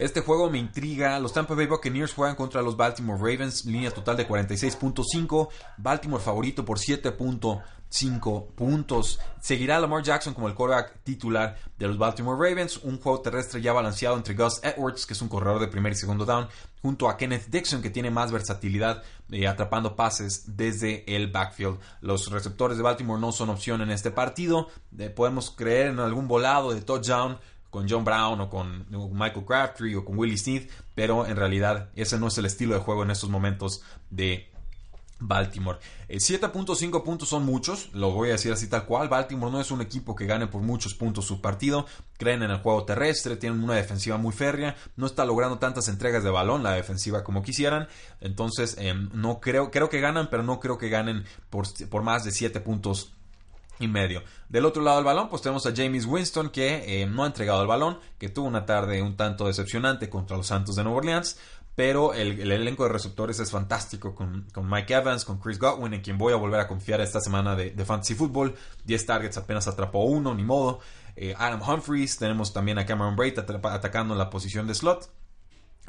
Este 0.00 0.22
juego 0.22 0.48
me 0.48 0.56
intriga. 0.56 1.20
Los 1.20 1.34
Tampa 1.34 1.54
Bay 1.54 1.66
Buccaneers 1.66 2.14
juegan 2.14 2.34
contra 2.34 2.62
los 2.62 2.74
Baltimore 2.74 3.18
Ravens. 3.18 3.66
Línea 3.66 3.90
total 3.90 4.16
de 4.16 4.26
46.5. 4.26 5.50
Baltimore 5.76 6.24
favorito 6.24 6.64
por 6.64 6.78
7.5 6.78 8.46
puntos. 8.54 9.20
Seguirá 9.42 9.78
Lamar 9.78 10.02
Jackson 10.02 10.32
como 10.32 10.48
el 10.48 10.54
quarterback 10.54 11.02
titular 11.04 11.58
de 11.78 11.86
los 11.86 11.98
Baltimore 11.98 12.38
Ravens. 12.48 12.78
Un 12.78 12.98
juego 12.98 13.20
terrestre 13.20 13.60
ya 13.60 13.74
balanceado 13.74 14.16
entre 14.16 14.32
Gus 14.32 14.60
Edwards, 14.62 15.04
que 15.04 15.12
es 15.12 15.20
un 15.20 15.28
corredor 15.28 15.60
de 15.60 15.68
primer 15.68 15.92
y 15.92 15.96
segundo 15.96 16.24
down, 16.24 16.48
junto 16.80 17.06
a 17.06 17.18
Kenneth 17.18 17.48
Dixon, 17.48 17.82
que 17.82 17.90
tiene 17.90 18.10
más 18.10 18.32
versatilidad 18.32 19.02
eh, 19.30 19.46
atrapando 19.46 19.96
pases 19.96 20.56
desde 20.56 21.14
el 21.14 21.30
backfield. 21.30 21.78
Los 22.00 22.30
receptores 22.30 22.78
de 22.78 22.82
Baltimore 22.82 23.20
no 23.20 23.32
son 23.32 23.50
opción 23.50 23.82
en 23.82 23.90
este 23.90 24.10
partido. 24.10 24.68
Eh, 24.98 25.10
podemos 25.10 25.50
creer 25.50 25.88
en 25.88 25.98
algún 25.98 26.26
volado 26.26 26.72
de 26.72 26.80
touchdown 26.80 27.38
con 27.70 27.88
John 27.88 28.04
Brown 28.04 28.40
o 28.40 28.50
con 28.50 28.86
Michael 29.12 29.46
Crabtree 29.46 29.96
o 29.96 30.04
con 30.04 30.18
Willie 30.18 30.36
Smith, 30.36 30.70
pero 30.94 31.26
en 31.26 31.36
realidad 31.36 31.90
ese 31.94 32.18
no 32.18 32.28
es 32.28 32.36
el 32.38 32.46
estilo 32.46 32.74
de 32.74 32.80
juego 32.80 33.04
en 33.04 33.10
estos 33.10 33.30
momentos 33.30 33.82
de 34.10 34.50
Baltimore. 35.20 35.78
7.5 36.08 36.96
eh, 36.96 37.02
puntos 37.04 37.28
son 37.28 37.44
muchos, 37.44 37.90
lo 37.92 38.10
voy 38.10 38.30
a 38.30 38.32
decir 38.32 38.52
así 38.52 38.66
tal 38.68 38.86
cual. 38.86 39.08
Baltimore 39.08 39.52
no 39.52 39.60
es 39.60 39.70
un 39.70 39.80
equipo 39.80 40.16
que 40.16 40.26
gane 40.26 40.46
por 40.46 40.62
muchos 40.62 40.94
puntos 40.94 41.26
su 41.26 41.40
partido. 41.40 41.86
Creen 42.16 42.42
en 42.42 42.50
el 42.50 42.58
juego 42.58 42.84
terrestre, 42.84 43.36
tienen 43.36 43.62
una 43.62 43.74
defensiva 43.74 44.16
muy 44.16 44.32
férrea, 44.32 44.76
no 44.96 45.06
está 45.06 45.24
logrando 45.24 45.58
tantas 45.58 45.88
entregas 45.88 46.24
de 46.24 46.30
balón 46.30 46.62
la 46.62 46.72
defensiva 46.72 47.22
como 47.22 47.42
quisieran. 47.42 47.86
Entonces, 48.20 48.76
em, 48.78 49.10
no 49.12 49.40
creo, 49.40 49.70
creo 49.70 49.88
que 49.88 50.00
ganan, 50.00 50.28
pero 50.30 50.42
no 50.42 50.58
creo 50.58 50.78
que 50.78 50.88
ganen 50.88 51.24
por, 51.50 51.66
por 51.88 52.02
más 52.02 52.24
de 52.24 52.32
7 52.32 52.60
puntos 52.60 53.12
y 53.80 53.88
medio. 53.88 54.22
Del 54.48 54.64
otro 54.64 54.82
lado 54.82 54.98
del 54.98 55.06
balón, 55.06 55.28
pues 55.28 55.42
tenemos 55.42 55.66
a 55.66 55.74
James 55.74 56.06
Winston 56.06 56.50
que 56.50 57.02
eh, 57.02 57.06
no 57.06 57.24
ha 57.24 57.26
entregado 57.26 57.62
el 57.62 57.66
balón, 57.66 57.98
que 58.18 58.28
tuvo 58.28 58.46
una 58.46 58.66
tarde 58.66 59.02
un 59.02 59.16
tanto 59.16 59.46
decepcionante 59.46 60.08
contra 60.08 60.36
los 60.36 60.46
Santos 60.46 60.76
de 60.76 60.84
Nueva 60.84 60.98
Orleans, 60.98 61.36
pero 61.74 62.12
el, 62.12 62.52
elenco 62.52 62.84
de 62.84 62.90
receptores 62.90 63.40
es 63.40 63.50
fantástico 63.50 64.14
con, 64.14 64.46
Mike 64.62 64.92
Evans, 64.92 65.24
con 65.24 65.38
Chris 65.38 65.58
Godwin, 65.58 65.94
en 65.94 66.02
quien 66.02 66.18
voy 66.18 66.32
a 66.32 66.36
volver 66.36 66.60
a 66.60 66.68
confiar 66.68 67.00
esta 67.00 67.20
semana 67.20 67.56
de, 67.56 67.72
Fantasy 67.84 68.14
Football. 68.14 68.54
10 68.84 69.06
targets 69.06 69.38
apenas 69.38 69.66
atrapó 69.66 70.04
uno, 70.04 70.34
ni 70.34 70.42
modo. 70.42 70.80
Eh, 71.16 71.34
Adam 71.38 71.62
Humphries, 71.62 72.18
tenemos 72.18 72.52
también 72.52 72.78
a 72.78 72.84
Cameron 72.84 73.16
Braid 73.16 73.38
atacando 73.38 74.14
en 74.14 74.18
la 74.18 74.28
posición 74.28 74.66
de 74.66 74.74
slot. 74.74 75.10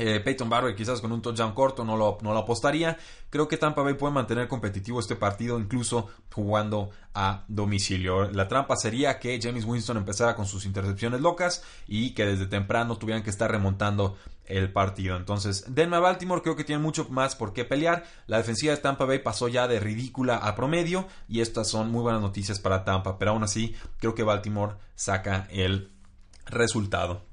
Eh, 0.03 0.20
Peyton 0.20 0.50
Barber 0.50 0.74
quizás 0.74 1.00
con 1.00 1.12
un 1.12 1.22
touchdown 1.22 1.53
corto 1.53 1.86
no 1.86 1.96
lo, 1.96 2.17
no 2.24 2.34
lo 2.34 2.39
apostaría. 2.39 2.98
Creo 3.29 3.48
que 3.48 3.58
Tampa 3.58 3.84
Bay 3.84 3.93
puede 3.93 4.12
mantener 4.12 4.48
competitivo 4.48 5.00
este 5.00 5.15
partido 5.15 5.60
incluso 5.60 6.10
jugando 6.34 6.89
a 7.13 7.43
domicilio. 7.48 8.31
La 8.31 8.48
trampa 8.48 8.75
sería 8.77 9.20
que 9.20 9.39
James 9.39 9.63
Winston 9.63 9.98
empezara 9.98 10.36
con 10.36 10.48
sus 10.48 10.65
intercepciones 10.65 11.22
locas 11.22 11.63
y 11.88 12.15
que 12.15 12.25
desde 12.25 12.48
temprano 12.48 12.98
tuvieran 12.98 13.22
que 13.22 13.29
estar 13.29 13.51
remontando 13.51 14.17
el 14.46 14.74
partido. 14.74 15.17
Entonces, 15.17 15.65
denme 15.67 15.98
a 15.98 16.00
Baltimore, 16.00 16.41
creo 16.41 16.55
que 16.55 16.63
tiene 16.63 16.81
mucho 16.81 17.08
más 17.12 17.36
por 17.36 17.53
qué 17.53 17.63
pelear. 17.63 18.03
La 18.25 18.38
defensiva 18.38 18.74
de 18.74 18.81
Tampa 18.81 19.05
Bay 19.05 19.20
pasó 19.20 19.50
ya 19.50 19.67
de 19.67 19.79
ridícula 19.79 20.38
a 20.38 20.55
promedio 20.55 21.08
y 21.29 21.41
estas 21.41 21.67
son 21.67 21.91
muy 21.91 22.01
buenas 22.01 22.22
noticias 22.22 22.60
para 22.60 22.84
Tampa, 22.86 23.20
pero 23.20 23.31
aún 23.31 23.43
así 23.43 23.75
creo 24.00 24.15
que 24.15 24.24
Baltimore 24.24 24.77
saca 24.96 25.48
el 25.51 25.91
resultado. 26.48 27.31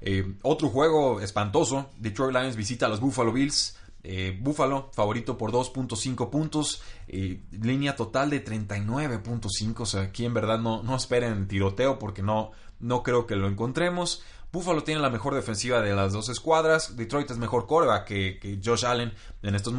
Eh, 0.00 0.34
otro 0.42 0.68
juego 0.68 1.20
espantoso, 1.20 1.90
Detroit 1.98 2.34
Lions 2.34 2.56
visita 2.56 2.86
a 2.86 2.88
los 2.88 3.00
Buffalo 3.00 3.32
Bills. 3.32 3.76
Eh, 4.02 4.38
Buffalo, 4.40 4.90
favorito 4.94 5.36
por 5.36 5.52
2.5 5.52 6.30
puntos, 6.30 6.82
eh, 7.06 7.42
línea 7.50 7.96
total 7.96 8.30
de 8.30 8.42
39.5, 8.42 9.80
o 9.80 9.86
sea, 9.86 10.00
aquí 10.00 10.24
en 10.24 10.32
verdad 10.32 10.58
no, 10.58 10.82
no 10.82 10.96
esperen 10.96 11.46
tiroteo 11.46 11.98
porque 11.98 12.22
no, 12.22 12.52
no 12.78 13.02
creo 13.02 13.26
que 13.26 13.36
lo 13.36 13.46
encontremos. 13.46 14.22
Buffalo 14.52 14.82
tiene 14.82 15.00
la 15.00 15.10
mejor 15.10 15.34
defensiva 15.34 15.80
de 15.80 15.94
las 15.94 16.12
dos 16.12 16.28
escuadras. 16.28 16.96
Detroit 16.96 17.30
es 17.30 17.38
mejor 17.38 17.66
coreback 17.68 18.04
que, 18.04 18.60
Josh 18.64 18.84
Allen. 18.84 19.12
En 19.42 19.54
estos 19.54 19.72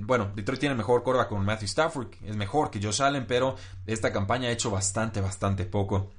bueno, 0.00 0.32
Detroit 0.34 0.60
tiene 0.60 0.74
mejor 0.74 1.02
coreback 1.02 1.28
con 1.28 1.44
Matthew 1.44 1.66
Stafford. 1.66 2.08
Es 2.24 2.34
mejor 2.34 2.70
que 2.70 2.80
Josh 2.82 3.02
Allen, 3.02 3.26
pero 3.26 3.56
esta 3.86 4.12
campaña 4.12 4.48
ha 4.48 4.52
hecho 4.52 4.70
bastante, 4.70 5.20
bastante 5.20 5.66
poco. 5.66 6.10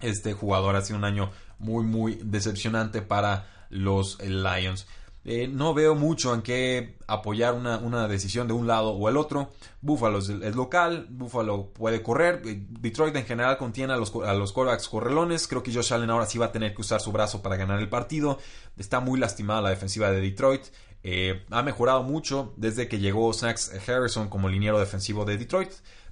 Este 0.00 0.34
jugador 0.34 0.76
ha 0.76 0.82
sido 0.82 0.98
un 0.98 1.04
año 1.04 1.30
muy, 1.58 1.84
muy 1.84 2.20
decepcionante 2.22 3.02
para 3.02 3.46
los 3.70 4.22
Lions. 4.22 4.86
Eh, 5.28 5.48
no 5.48 5.74
veo 5.74 5.96
mucho 5.96 6.32
en 6.34 6.42
qué 6.42 6.98
apoyar 7.08 7.54
una, 7.54 8.06
decisión 8.06 8.46
de 8.46 8.54
un 8.54 8.68
lado 8.68 8.90
o 8.90 9.08
el 9.08 9.16
otro. 9.16 9.50
Buffalo 9.80 10.18
es, 10.18 10.28
local, 10.54 11.08
Buffalo 11.10 11.72
puede 11.72 12.00
correr. 12.00 12.42
Eh, 12.46 12.64
Detroit 12.68 13.16
en 13.16 13.24
general 13.24 13.58
contiene 13.58 13.92
a 13.92 13.96
los, 13.96 14.14
a 14.24 14.34
los 14.34 14.52
correlones. 14.52 15.48
Creo 15.48 15.64
que 15.64 15.74
Josh 15.74 15.92
Allen 15.92 16.10
ahora 16.10 16.26
sí 16.26 16.38
va 16.38 16.46
a 16.46 16.52
tener 16.52 16.74
que 16.74 16.80
usar 16.80 17.00
su 17.00 17.10
brazo 17.10 17.42
para 17.42 17.56
ganar 17.56 17.80
el 17.80 17.88
partido. 17.88 18.38
Está 18.78 19.00
muy 19.00 19.18
lastimada 19.18 19.60
la 19.60 19.70
defensiva 19.70 20.12
de 20.12 20.20
Detroit. 20.20 20.62
Eh, 21.02 21.44
ha 21.50 21.62
mejorado 21.64 22.04
mucho 22.04 22.52
desde 22.56 22.86
que 22.86 23.00
llegó 23.00 23.32
Snacks 23.32 23.72
Harrison 23.88 24.28
como 24.28 24.48
liniero 24.48 24.78
defensivo 24.78 25.24
de 25.24 25.38
Detroit, 25.38 25.70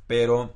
pero 0.09 0.55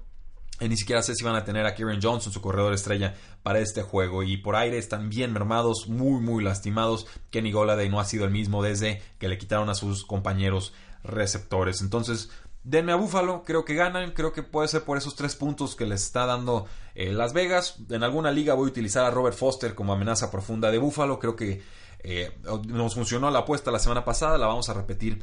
ni 0.60 0.76
siquiera 0.76 1.02
sé 1.02 1.14
si 1.14 1.24
van 1.24 1.36
a 1.36 1.44
tener 1.44 1.66
a 1.66 1.74
Kieran 1.74 2.00
Johnson, 2.02 2.32
su 2.32 2.40
corredor 2.40 2.72
estrella, 2.74 3.14
para 3.42 3.60
este 3.60 3.82
juego. 3.82 4.22
Y 4.22 4.38
por 4.38 4.56
aire 4.56 4.78
están 4.78 5.08
bien 5.08 5.32
mermados, 5.32 5.86
muy, 5.88 6.20
muy 6.20 6.42
lastimados. 6.42 7.06
Kenny 7.30 7.52
Goladay 7.52 7.88
no 7.88 8.00
ha 8.00 8.04
sido 8.04 8.24
el 8.24 8.30
mismo 8.30 8.62
desde 8.62 9.02
que 9.18 9.28
le 9.28 9.38
quitaron 9.38 9.70
a 9.70 9.74
sus 9.74 10.04
compañeros 10.04 10.72
receptores. 11.04 11.80
Entonces, 11.80 12.30
denme 12.64 12.92
a 12.92 12.96
Búfalo, 12.96 13.44
creo 13.44 13.64
que 13.64 13.74
ganan. 13.74 14.12
Creo 14.12 14.32
que 14.32 14.42
puede 14.42 14.68
ser 14.68 14.82
por 14.82 14.98
esos 14.98 15.14
tres 15.14 15.36
puntos 15.36 15.76
que 15.76 15.86
les 15.86 16.02
está 16.02 16.26
dando 16.26 16.66
eh, 16.94 17.12
Las 17.12 17.32
Vegas. 17.32 17.76
En 17.90 18.02
alguna 18.02 18.32
liga 18.32 18.54
voy 18.54 18.68
a 18.68 18.72
utilizar 18.72 19.04
a 19.04 19.10
Robert 19.10 19.36
Foster 19.36 19.74
como 19.74 19.92
amenaza 19.92 20.30
profunda 20.30 20.70
de 20.70 20.78
Búfalo. 20.78 21.18
Creo 21.20 21.36
que 21.36 21.62
eh, 22.00 22.36
nos 22.66 22.94
funcionó 22.94 23.30
la 23.30 23.40
apuesta 23.40 23.70
la 23.70 23.78
semana 23.78 24.04
pasada, 24.04 24.38
la 24.38 24.46
vamos 24.46 24.68
a 24.68 24.74
repetir 24.74 25.22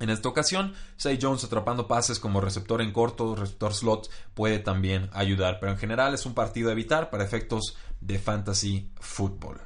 en 0.00 0.10
esta 0.10 0.28
ocasión, 0.28 0.74
Say 0.96 1.18
Jones 1.20 1.44
atrapando 1.44 1.86
pases 1.86 2.18
como 2.18 2.40
receptor 2.40 2.80
en 2.80 2.92
corto, 2.92 3.36
receptor 3.36 3.74
slot, 3.74 4.10
puede 4.34 4.58
también 4.58 5.10
ayudar, 5.12 5.58
pero 5.60 5.72
en 5.72 5.78
general 5.78 6.14
es 6.14 6.24
un 6.24 6.34
partido 6.34 6.70
a 6.70 6.72
evitar 6.72 7.10
para 7.10 7.22
efectos 7.22 7.76
de 8.00 8.18
fantasy 8.18 8.90
football. 8.98 9.60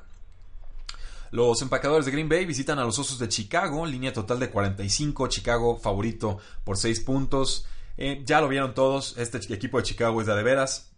Los 1.30 1.62
empacadores 1.62 2.04
de 2.06 2.12
Green 2.12 2.28
Bay 2.28 2.46
visitan 2.46 2.78
a 2.78 2.84
los 2.84 2.98
Osos 2.98 3.18
de 3.18 3.28
Chicago, 3.28 3.86
línea 3.86 4.12
total 4.12 4.40
de 4.40 4.50
45, 4.50 5.28
Chicago 5.28 5.78
favorito 5.78 6.38
por 6.64 6.76
6 6.76 7.00
puntos. 7.00 7.66
Eh, 7.96 8.22
ya 8.26 8.40
lo 8.40 8.48
vieron 8.48 8.74
todos, 8.74 9.16
este 9.18 9.38
equipo 9.54 9.78
de 9.78 9.84
Chicago 9.84 10.20
es 10.20 10.26
de, 10.26 10.34
de 10.34 10.42
veras. 10.42 10.92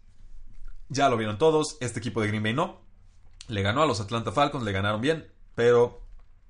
Ya 0.89 1.09
lo 1.09 1.17
vieron 1.17 1.37
todos, 1.37 1.77
este 1.79 1.99
equipo 1.99 2.21
de 2.21 2.27
Green 2.27 2.43
Bay 2.43 2.53
no. 2.53 2.81
le 3.47 3.61
ganó 3.61 3.83
a 3.83 3.85
los 3.85 3.99
Atlanta 3.99 4.31
Falcons, 4.31 4.63
le 4.63 4.71
ganaron 4.71 5.01
bien, 5.01 5.27
pero 5.53 6.06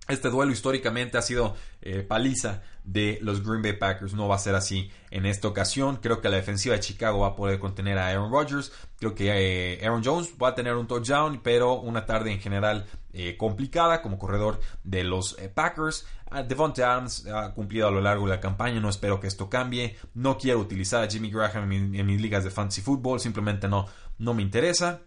este 0.08 0.30
duelo 0.30 0.52
históricamente 0.52 1.18
ha 1.18 1.22
sido 1.22 1.56
eh, 1.82 2.02
paliza 2.02 2.62
de 2.84 3.20
los 3.22 3.44
Green 3.46 3.62
Bay 3.62 3.74
Packers. 3.74 4.14
No 4.14 4.28
va 4.28 4.36
a 4.36 4.40
ser 4.40 4.56
así 4.56 4.90
en 5.12 5.26
esta 5.26 5.48
ocasión. 5.48 5.98
Creo 5.98 6.22
que 6.22 6.30
la 6.30 6.38
defensiva 6.38 6.76
de 6.76 6.82
Chicago 6.82 7.20
va 7.20 7.28
a 7.28 7.36
poder 7.36 7.60
contener 7.60 7.98
a 7.98 8.08
Aaron 8.08 8.32
Rodgers. 8.32 8.72
Creo 9.00 9.14
que 9.14 9.32
eh, 9.74 9.86
Aaron 9.86 10.04
Jones 10.04 10.34
va 10.42 10.50
a 10.50 10.56
tener 10.56 10.76
un 10.76 10.88
touchdown, 10.88 11.42
pero 11.44 11.74
una 11.74 12.06
tarde 12.06 12.32
en 12.32 12.40
general 12.40 12.86
eh, 13.14 13.36
complicada 13.36 14.02
como 14.02 14.18
corredor 14.18 14.60
de 14.84 15.04
los 15.04 15.36
Packers. 15.54 16.06
Uh, 16.32 16.44
Devontae 16.48 16.84
Adams 16.84 17.26
ha 17.28 17.54
cumplido 17.54 17.88
a 17.88 17.92
lo 17.92 18.02
largo 18.02 18.26
de 18.26 18.36
la 18.36 18.40
campaña. 18.40 18.80
No 18.80 18.90
espero 18.90 19.20
que 19.20 19.28
esto 19.28 19.50
cambie. 19.50 19.98
No 20.14 20.38
quiero 20.38 20.60
utilizar 20.60 21.04
a 21.04 21.10
Jimmy 21.10 21.30
Graham 21.30 21.72
en, 21.72 22.06
mis 22.06 22.22
ligas 22.22 22.44
de 22.44 22.52
fantasy 22.52 22.82
football. 22.82 23.20
Simplemente 23.20 23.68
no, 23.68 23.88
no 24.18 24.34
me 24.34 24.42
interesa. 24.42 25.02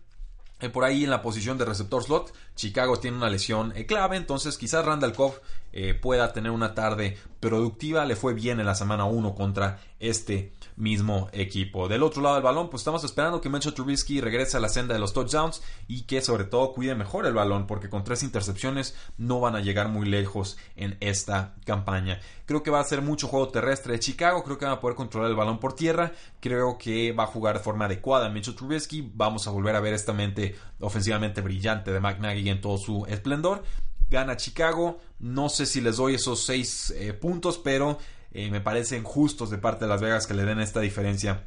Eh, 0.61 0.69
por 0.69 0.85
ahí 0.85 1.05
en 1.05 1.11
la 1.11 1.23
posición 1.23 1.57
de 1.57 1.65
receptor 1.65 2.03
slot, 2.03 2.35
Chicago 2.55 2.99
tiene 2.99 3.17
una 3.17 3.31
lesión 3.31 3.73
eh, 3.75 3.87
clave, 3.87 4.17
entonces 4.17 4.59
quizás 4.59 4.85
Randall 4.85 5.15
Cobb 5.15 5.35
eh, 5.73 5.95
pueda 5.95 6.33
tener 6.33 6.51
una 6.53 6.75
tarde 6.75 7.17
productiva. 7.41 8.05
Le 8.05 8.17
fue 8.17 8.35
bien 8.35 8.61
en 8.61 8.67
la 8.67 8.75
semana 8.75 9.05
1 9.07 9.35
contra 9.35 9.81
este 9.99 10.53
mismo 10.81 11.29
equipo. 11.33 11.89
Del 11.89 12.03
otro 12.03 12.23
lado 12.23 12.37
del 12.37 12.45
balón, 12.45 12.71
pues 12.71 12.81
estamos 12.81 13.05
esperando 13.05 13.41
que 13.41 13.49
Mitchell 13.49 13.75
Trubisky 13.75 14.21
regrese 14.21 14.57
a 14.57 14.61
la 14.61 14.69
senda 14.69 14.95
de 14.95 15.01
los 15.01 15.13
touchdowns 15.13 15.63
y 15.87 16.03
que 16.03 16.23
sobre 16.23 16.45
todo 16.45 16.73
cuide 16.73 16.95
mejor 16.95 17.27
el 17.27 17.35
balón, 17.35 17.67
porque 17.67 17.89
con 17.89 18.03
tres 18.03 18.23
intercepciones 18.23 18.97
no 19.19 19.41
van 19.41 19.55
a 19.55 19.61
llegar 19.61 19.89
muy 19.89 20.09
lejos 20.09 20.57
en 20.77 20.97
esta 21.01 21.55
campaña. 21.65 22.21
Creo 22.47 22.63
que 22.63 22.71
va 22.71 22.81
a 22.81 22.85
ser 22.85 23.03
mucho 23.03 23.29
juego 23.29 23.49
terrestre 23.49 23.93
de 23.93 24.01
Chicago, 24.01 24.43
creo 24.43 24.59
que 24.59 24.65
van 24.65 24.75
a 24.75 24.81
poder 24.81 24.97
controlar 24.97 25.31
el 25.31 25.37
balón 25.37 25.61
por 25.61 25.75
tierra, 25.75 26.13
creo 26.41 26.79
que 26.79 27.13
va 27.13 27.25
a 27.25 27.29
jugar 27.29 27.59
de 27.59 27.65
forma 27.65 27.85
adecuada 27.85 28.29
Mitchell 28.31 28.57
Trubisky, 28.57 29.09
vamos 29.15 29.47
a 29.47 29.51
volver 29.51 29.77
a 29.77 29.81
ver 29.81 29.95
esta 29.95 30.13
mente 30.13 30.57
ofensivamente 30.81 31.43
brillante 31.43 31.93
de 31.93 32.01
McNaghy 32.01 32.49
en 32.49 32.61
todo 32.61 32.79
su 32.79 33.05
esplendor. 33.07 33.63
Gana 34.11 34.37
Chicago, 34.37 34.99
no 35.21 35.49
sé 35.49 35.67
si 35.67 35.81
les 35.81 35.97
doy 35.97 36.15
esos 36.15 36.45
seis 36.45 36.91
eh, 36.97 37.13
puntos, 37.13 37.59
pero 37.59 37.99
eh, 38.33 38.51
me 38.51 38.61
parecen 38.61 39.03
justos 39.03 39.51
de 39.51 39.59
parte 39.59 39.85
de 39.85 39.89
Las 39.89 40.01
Vegas 40.01 40.27
que 40.27 40.35
le 40.35 40.45
den 40.45 40.61
esta 40.61 40.81
diferencia 40.81 41.45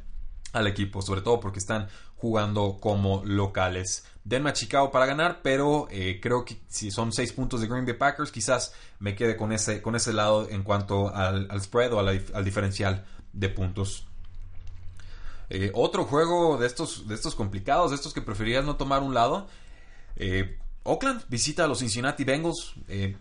al 0.52 0.66
equipo, 0.66 1.02
sobre 1.02 1.22
todo 1.22 1.40
porque 1.40 1.58
están 1.58 1.88
jugando 2.16 2.78
como 2.80 3.24
locales. 3.24 4.04
Denme 4.22 4.50
a 4.50 4.52
Chicago 4.52 4.90
para 4.90 5.06
ganar, 5.06 5.40
pero 5.42 5.88
eh, 5.90 6.20
creo 6.22 6.44
que 6.44 6.60
si 6.68 6.90
son 6.90 7.12
seis 7.12 7.32
puntos 7.32 7.60
de 7.60 7.66
Green 7.66 7.84
Bay 7.84 7.94
Packers, 7.94 8.30
quizás 8.30 8.72
me 8.98 9.14
quede 9.14 9.36
con 9.36 9.52
ese, 9.52 9.82
con 9.82 9.96
ese 9.96 10.12
lado 10.12 10.48
en 10.48 10.62
cuanto 10.62 11.14
al, 11.14 11.48
spread 11.60 11.92
o 11.92 11.98
al 11.98 12.44
diferencial 12.44 13.04
de 13.32 13.48
puntos. 13.48 14.06
Eh, 15.50 15.70
otro 15.74 16.04
juego 16.04 16.56
de 16.56 16.66
estos, 16.66 17.08
de 17.08 17.14
estos 17.14 17.34
complicados, 17.34 17.90
de 17.90 17.96
estos 17.96 18.14
que 18.14 18.22
preferirías 18.22 18.64
no 18.64 18.76
tomar 18.76 19.02
un 19.02 19.14
lado. 19.14 19.48
Oakland 20.84 21.24
visita 21.28 21.64
a 21.64 21.66
los 21.66 21.80
Cincinnati 21.80 22.24
Bengals. 22.24 22.74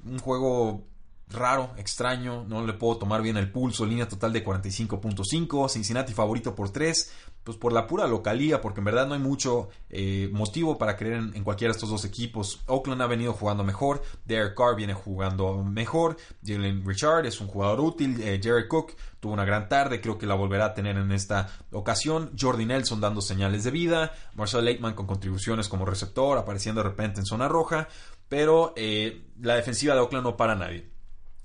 un 0.05 0.19
juego 0.19 0.85
raro, 1.29 1.71
extraño, 1.77 2.45
no 2.47 2.65
le 2.65 2.73
puedo 2.73 2.97
tomar 2.97 3.21
bien 3.21 3.37
el 3.37 3.51
pulso, 3.51 3.85
línea 3.85 4.07
total 4.07 4.31
de 4.33 4.45
45.5, 4.45 5.69
Cincinnati 5.69 6.13
favorito 6.13 6.55
por 6.55 6.69
3, 6.69 7.11
pues 7.43 7.57
por 7.57 7.73
la 7.73 7.87
pura 7.87 8.07
localía, 8.07 8.61
porque 8.61 8.79
en 8.79 8.85
verdad 8.85 9.07
no 9.07 9.15
hay 9.15 9.19
mucho 9.19 9.69
eh, 9.89 10.29
motivo 10.31 10.77
para 10.77 10.95
creer 10.95 11.31
en, 11.33 11.43
cualquiera 11.43 11.73
de 11.73 11.77
estos 11.77 11.89
dos 11.89 12.05
equipos. 12.05 12.61
Oakland 12.67 13.01
ha 13.01 13.07
venido 13.07 13.33
jugando 13.33 13.63
mejor, 13.63 14.01
Derek 14.25 14.55
Carr 14.55 14.75
viene 14.75 14.93
jugando 14.93 15.63
mejor, 15.63 16.17
Jalen 16.45 16.85
Richard 16.85 17.25
es 17.25 17.41
un 17.41 17.47
jugador 17.47 17.81
útil, 17.81 18.21
eh, 18.21 18.39
Jared 18.41 18.67
Cook 18.67 18.95
tuvo 19.19 19.33
una 19.33 19.45
gran 19.45 19.67
tarde, 19.69 20.01
creo 20.01 20.17
que 20.17 20.25
la 20.25 20.35
volverá 20.35 20.65
a 20.65 20.73
tener 20.73 20.97
en 20.97 21.11
esta 21.11 21.49
ocasión, 21.71 22.31
Jordi 22.39 22.65
Nelson 22.65 23.01
dando 23.01 23.21
señales 23.21 23.63
de 23.63 23.71
vida, 23.71 24.13
Marcel 24.35 24.65
Lakeman 24.65 24.93
con 24.93 25.07
contribuciones 25.07 25.67
como 25.67 25.85
receptor, 25.85 26.37
apareciendo 26.37 26.83
de 26.83 26.89
repente 26.89 27.19
en 27.19 27.25
zona 27.25 27.47
roja, 27.47 27.87
pero 28.29 28.73
eh, 28.75 29.25
la 29.41 29.55
defensiva 29.55 29.93
de 29.93 30.01
Oakland 30.01 30.25
no 30.25 30.37
para 30.37 30.55
nadie. 30.55 30.92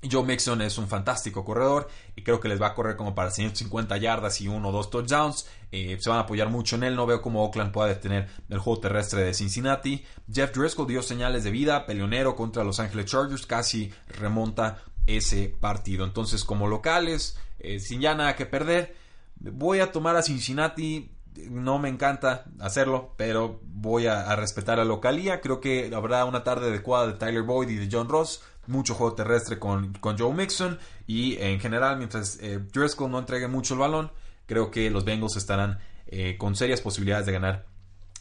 Joe 0.02 0.24
Mixon 0.24 0.62
es 0.62 0.78
un 0.78 0.86
fantástico 0.86 1.44
corredor 1.44 1.88
y 2.14 2.22
creo 2.22 2.38
que 2.38 2.48
les 2.48 2.62
va 2.62 2.68
a 2.68 2.74
correr 2.74 2.96
como 2.96 3.14
para 3.14 3.30
150 3.32 3.96
yardas 3.96 4.40
y 4.40 4.46
uno 4.46 4.68
o 4.68 4.72
dos 4.72 4.90
touchdowns. 4.90 5.46
Eh, 5.72 5.96
se 6.00 6.08
van 6.08 6.20
a 6.20 6.22
apoyar 6.22 6.48
mucho 6.50 6.76
en 6.76 6.84
él. 6.84 6.94
No 6.94 7.04
veo 7.04 7.20
cómo 7.20 7.44
Oakland 7.44 7.72
pueda 7.72 7.88
detener 7.88 8.28
el 8.48 8.58
juego 8.58 8.80
terrestre 8.80 9.24
de 9.24 9.34
Cincinnati. 9.34 10.04
Jeff 10.32 10.52
Driscoll 10.54 10.86
dio 10.86 11.02
señales 11.02 11.42
de 11.42 11.50
vida, 11.50 11.84
peleonero 11.84 12.36
contra 12.36 12.62
Los 12.62 12.78
Angeles 12.78 13.06
Chargers, 13.06 13.46
casi 13.46 13.92
remonta 14.06 14.84
ese 15.06 15.52
partido. 15.60 16.04
Entonces, 16.04 16.44
como 16.44 16.68
locales, 16.68 17.36
eh, 17.58 17.80
sin 17.80 18.00
ya 18.00 18.14
nada 18.14 18.36
que 18.36 18.46
perder, 18.46 18.94
voy 19.40 19.80
a 19.80 19.90
tomar 19.90 20.14
a 20.14 20.22
Cincinnati. 20.22 21.10
No 21.50 21.78
me 21.78 21.88
encanta 21.88 22.44
hacerlo, 22.60 23.14
pero 23.16 23.60
voy 23.62 24.06
a, 24.06 24.30
a 24.30 24.36
respetar 24.36 24.78
la 24.78 24.84
localía. 24.84 25.40
Creo 25.40 25.60
que 25.60 25.90
habrá 25.94 26.24
una 26.24 26.44
tarde 26.44 26.68
adecuada 26.68 27.08
de 27.08 27.12
Tyler 27.14 27.42
Boyd 27.42 27.68
y 27.68 27.76
de 27.76 27.88
John 27.90 28.08
Ross 28.08 28.42
mucho 28.68 28.94
juego 28.94 29.14
terrestre 29.14 29.58
con, 29.58 29.98
Joe 30.00 30.34
Mixon 30.34 30.78
y 31.06 31.36
en 31.38 31.58
general 31.58 31.96
mientras 31.96 32.38
eh, 32.40 32.58
Driscoll 32.72 33.10
no 33.10 33.18
entregue 33.18 33.48
mucho 33.48 33.74
el 33.74 33.80
balón, 33.80 34.12
creo 34.46 34.70
que 34.70 34.90
los 34.90 35.04
Bengals 35.04 35.36
estarán 35.36 35.78
eh, 36.06 36.36
con 36.38 36.54
serias 36.54 36.80
posibilidades 36.80 37.26
de 37.26 37.32
ganar 37.32 37.66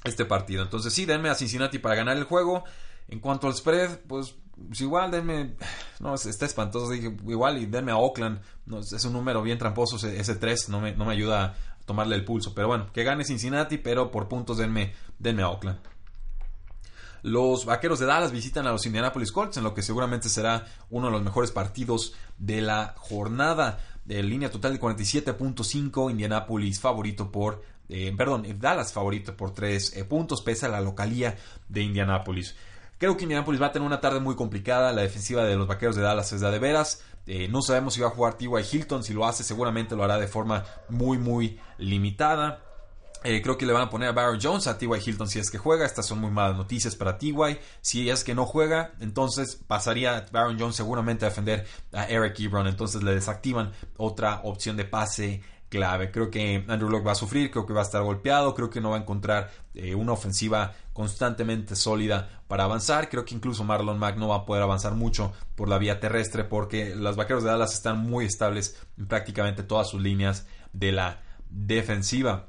este 0.03 0.25
partido. 0.25 0.63
Entonces 0.63 0.93
sí, 0.93 1.05
denme 1.05 1.29
a 1.29 1.35
Cincinnati 1.35 1.79
para 1.79 1.95
ganar 1.95 2.17
el 2.17 2.23
juego. 2.23 2.63
En 3.09 3.19
cuanto 3.19 3.47
al 3.47 3.55
spread, 3.55 3.99
pues, 4.07 4.35
pues 4.67 4.81
igual 4.81 5.11
denme, 5.11 5.55
no, 5.99 6.15
está 6.15 6.45
espantoso, 6.45 6.93
igual 6.93 7.57
y 7.57 7.65
denme 7.65 7.91
a 7.91 7.97
Oakland, 7.97 8.41
no, 8.65 8.79
es 8.79 9.05
un 9.05 9.13
número 9.13 9.41
bien 9.41 9.57
tramposo 9.57 9.95
ese, 10.07 10.35
3, 10.35 10.69
no 10.69 10.81
me, 10.81 10.93
no 10.93 11.05
me 11.05 11.13
ayuda 11.13 11.43
a 11.45 11.55
tomarle 11.85 12.15
el 12.15 12.25
pulso, 12.25 12.53
pero 12.53 12.67
bueno, 12.67 12.91
que 12.91 13.03
gane 13.03 13.23
Cincinnati, 13.23 13.77
pero 13.77 14.11
por 14.11 14.27
puntos 14.27 14.57
denme, 14.57 14.93
denme 15.19 15.43
a 15.43 15.49
Oakland. 15.49 15.79
Los 17.23 17.65
Vaqueros 17.65 17.99
de 17.99 18.05
Dallas 18.05 18.31
visitan 18.31 18.67
a 18.67 18.71
los 18.71 18.85
Indianapolis 18.85 19.31
Colts 19.31 19.57
en 19.57 19.63
lo 19.63 19.73
que 19.73 19.81
seguramente 19.81 20.29
será 20.29 20.65
uno 20.89 21.07
de 21.07 21.13
los 21.13 21.23
mejores 21.23 21.51
partidos 21.51 22.13
de 22.37 22.61
la 22.61 22.95
jornada. 22.97 23.79
De 24.05 24.23
línea 24.23 24.49
total 24.49 24.73
de 24.73 24.79
47.5, 24.79 26.09
Indianapolis 26.09 26.79
favorito 26.79 27.29
por, 27.29 27.61
eh, 27.89 28.13
perdón, 28.17 28.45
Dallas 28.57 28.93
favorito 28.93 29.35
por 29.35 29.53
3 29.53 29.97
eh, 29.97 30.05
puntos, 30.05 30.41
pese 30.41 30.65
a 30.65 30.69
la 30.69 30.79
localía 30.79 31.35
de 31.67 31.81
Indianapolis. 31.81 32.55
Creo 32.97 33.15
que 33.15 33.23
Indianapolis 33.23 33.61
va 33.61 33.67
a 33.67 33.71
tener 33.71 33.85
una 33.85 34.01
tarde 34.01 34.19
muy 34.19 34.35
complicada. 34.35 34.91
La 34.91 35.03
defensiva 35.03 35.43
de 35.43 35.55
los 35.55 35.67
vaqueros 35.67 35.95
de 35.95 36.01
Dallas 36.01 36.31
es 36.31 36.41
la 36.41 36.51
de 36.51 36.59
veras. 36.59 37.03
Eh, 37.27 37.47
no 37.49 37.61
sabemos 37.61 37.93
si 37.93 38.01
va 38.01 38.07
a 38.07 38.11
jugar 38.11 38.35
T.Y. 38.35 38.49
Hilton. 38.71 39.03
Si 39.03 39.13
lo 39.13 39.25
hace, 39.25 39.43
seguramente 39.43 39.95
lo 39.95 40.03
hará 40.03 40.17
de 40.17 40.27
forma 40.27 40.63
muy, 40.89 41.17
muy 41.17 41.59
limitada. 41.77 42.63
Eh, 43.23 43.41
creo 43.41 43.57
que 43.57 43.65
le 43.65 43.73
van 43.73 43.83
a 43.83 43.89
poner 43.89 44.09
a 44.09 44.11
Barry 44.11 44.39
Jones 44.41 44.67
a 44.67 44.77
T.Y. 44.77 44.89
Hilton 45.05 45.27
si 45.27 45.39
es 45.39 45.49
que 45.49 45.57
juega. 45.57 45.85
Estas 45.85 46.05
son 46.05 46.19
muy 46.19 46.31
malas 46.31 46.55
noticias 46.55 46.95
para 46.95 47.17
T.Y. 47.17 47.57
Si 47.81 48.09
es 48.09 48.23
que 48.23 48.35
no 48.35 48.45
juega, 48.45 48.93
entonces 48.99 49.59
pasaría 49.67 50.25
Baron 50.31 50.57
Jones 50.59 50.75
seguramente 50.75 51.25
a 51.25 51.29
defender 51.29 51.65
a 51.93 52.05
Eric 52.05 52.39
Ebron. 52.39 52.67
Entonces 52.67 53.03
le 53.03 53.13
desactivan 53.13 53.73
otra 53.97 54.41
opción 54.43 54.77
de 54.77 54.85
pase 54.85 55.41
clave. 55.69 56.11
Creo 56.11 56.29
que 56.29 56.63
Andrew 56.67 56.89
Locke 56.89 57.07
va 57.07 57.11
a 57.13 57.15
sufrir, 57.15 57.51
creo 57.51 57.65
que 57.65 57.73
va 57.73 57.81
a 57.81 57.83
estar 57.83 58.01
golpeado, 58.01 58.53
creo 58.53 58.69
que 58.69 58.81
no 58.81 58.91
va 58.91 58.97
a 58.97 59.01
encontrar 59.01 59.51
eh, 59.73 59.95
una 59.95 60.13
ofensiva 60.13 60.73
constantemente 60.93 61.75
sólida 61.75 62.41
para 62.47 62.63
avanzar. 62.63 63.09
Creo 63.09 63.25
que 63.25 63.35
incluso 63.35 63.63
Marlon 63.63 63.99
Mack 63.99 64.17
no 64.17 64.29
va 64.29 64.37
a 64.37 64.45
poder 64.45 64.63
avanzar 64.63 64.93
mucho 64.93 65.33
por 65.55 65.67
la 65.69 65.77
vía 65.77 65.99
terrestre 65.99 66.43
porque 66.43 66.95
los 66.95 67.15
vaqueros 67.15 67.43
de 67.43 67.49
Dallas 67.49 67.73
están 67.73 67.99
muy 67.99 68.25
estables 68.25 68.77
en 68.97 69.07
prácticamente 69.07 69.63
todas 69.63 69.89
sus 69.89 70.01
líneas 70.01 70.45
de 70.73 70.91
la 70.91 71.21
defensiva. 71.49 72.47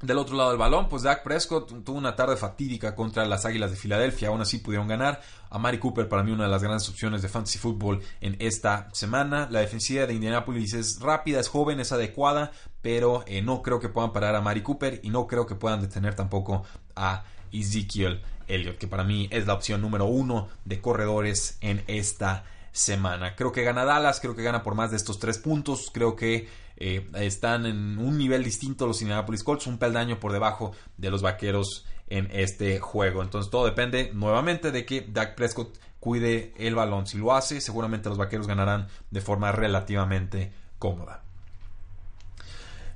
Del 0.00 0.18
otro 0.18 0.36
lado 0.36 0.50
del 0.50 0.58
balón, 0.58 0.88
pues 0.88 1.02
Dak 1.02 1.24
Prescott 1.24 1.84
tuvo 1.84 1.98
una 1.98 2.14
tarde 2.14 2.36
fatídica 2.36 2.94
contra 2.94 3.26
las 3.26 3.44
Águilas 3.44 3.72
de 3.72 3.76
Filadelfia, 3.76 4.28
aún 4.28 4.40
así 4.40 4.58
pudieron 4.58 4.86
ganar. 4.86 5.20
A 5.50 5.58
Mari 5.58 5.78
Cooper 5.78 6.08
para 6.08 6.22
mí 6.22 6.30
una 6.30 6.44
de 6.44 6.50
las 6.50 6.62
grandes 6.62 6.88
opciones 6.88 7.20
de 7.20 7.28
fantasy 7.28 7.58
football 7.58 8.00
en 8.20 8.36
esta 8.38 8.88
semana. 8.92 9.48
La 9.50 9.58
defensiva 9.58 10.06
de 10.06 10.14
Indianapolis 10.14 10.74
es 10.74 11.00
rápida, 11.00 11.40
es 11.40 11.48
joven, 11.48 11.80
es 11.80 11.90
adecuada, 11.90 12.52
pero 12.80 13.24
eh, 13.26 13.42
no 13.42 13.60
creo 13.60 13.80
que 13.80 13.88
puedan 13.88 14.12
parar 14.12 14.36
a 14.36 14.40
Mari 14.40 14.62
Cooper 14.62 15.00
y 15.02 15.10
no 15.10 15.26
creo 15.26 15.46
que 15.46 15.56
puedan 15.56 15.80
detener 15.80 16.14
tampoco 16.14 16.62
a 16.94 17.24
Ezekiel 17.50 18.22
Elliott, 18.46 18.78
que 18.78 18.86
para 18.86 19.02
mí 19.02 19.28
es 19.32 19.48
la 19.48 19.54
opción 19.54 19.80
número 19.80 20.06
uno 20.06 20.48
de 20.64 20.80
corredores 20.80 21.58
en 21.60 21.82
esta 21.88 22.44
semana. 22.70 23.34
Creo 23.34 23.50
que 23.50 23.64
gana 23.64 23.84
Dallas, 23.84 24.20
creo 24.20 24.36
que 24.36 24.42
gana 24.42 24.62
por 24.62 24.76
más 24.76 24.92
de 24.92 24.96
estos 24.96 25.18
tres 25.18 25.38
puntos, 25.38 25.90
creo 25.92 26.14
que 26.14 26.48
eh, 26.80 27.08
están 27.14 27.66
en 27.66 27.98
un 27.98 28.16
nivel 28.16 28.44
distinto 28.44 28.86
los 28.86 29.02
Indianapolis 29.02 29.42
Colts, 29.42 29.66
un 29.66 29.78
peldaño 29.78 30.20
por 30.20 30.32
debajo 30.32 30.72
de 30.96 31.10
los 31.10 31.22
Vaqueros 31.22 31.84
en 32.06 32.28
este 32.32 32.78
juego. 32.78 33.22
Entonces 33.22 33.50
todo 33.50 33.64
depende 33.64 34.12
nuevamente 34.14 34.70
de 34.70 34.86
que 34.86 35.00
Dak 35.00 35.34
Prescott 35.34 35.76
cuide 35.98 36.54
el 36.56 36.76
balón. 36.76 37.08
Si 37.08 37.18
lo 37.18 37.34
hace, 37.34 37.60
seguramente 37.60 38.08
los 38.08 38.16
Vaqueros 38.16 38.46
ganarán 38.46 38.86
de 39.10 39.20
forma 39.20 39.50
relativamente 39.50 40.52
cómoda. 40.78 41.24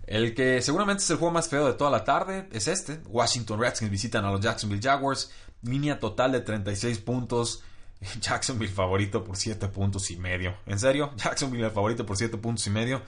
El 0.06 0.34
que 0.34 0.62
seguramente 0.62 1.02
es 1.02 1.10
el 1.10 1.16
juego 1.16 1.32
más 1.32 1.48
feo 1.48 1.66
de 1.66 1.74
toda 1.74 1.90
la 1.90 2.04
tarde 2.04 2.48
es 2.52 2.68
este. 2.68 3.00
Washington 3.08 3.60
Redskins 3.60 3.90
visitan 3.90 4.24
a 4.24 4.30
los 4.30 4.40
Jacksonville 4.40 4.82
Jaguars. 4.82 5.32
Línea 5.62 5.98
total 5.98 6.30
de 6.30 6.40
36 6.40 6.98
puntos. 6.98 7.64
Jacksonville 8.20 8.72
favorito 8.72 9.24
por 9.24 9.36
7 9.36 9.66
puntos 9.68 10.08
y 10.12 10.16
medio. 10.16 10.54
¿En 10.66 10.78
serio? 10.78 11.12
Jacksonville 11.16 11.64
el 11.64 11.72
favorito 11.72 12.06
por 12.06 12.16
7 12.16 12.36
puntos 12.38 12.64
y 12.68 12.70
medio. 12.70 13.02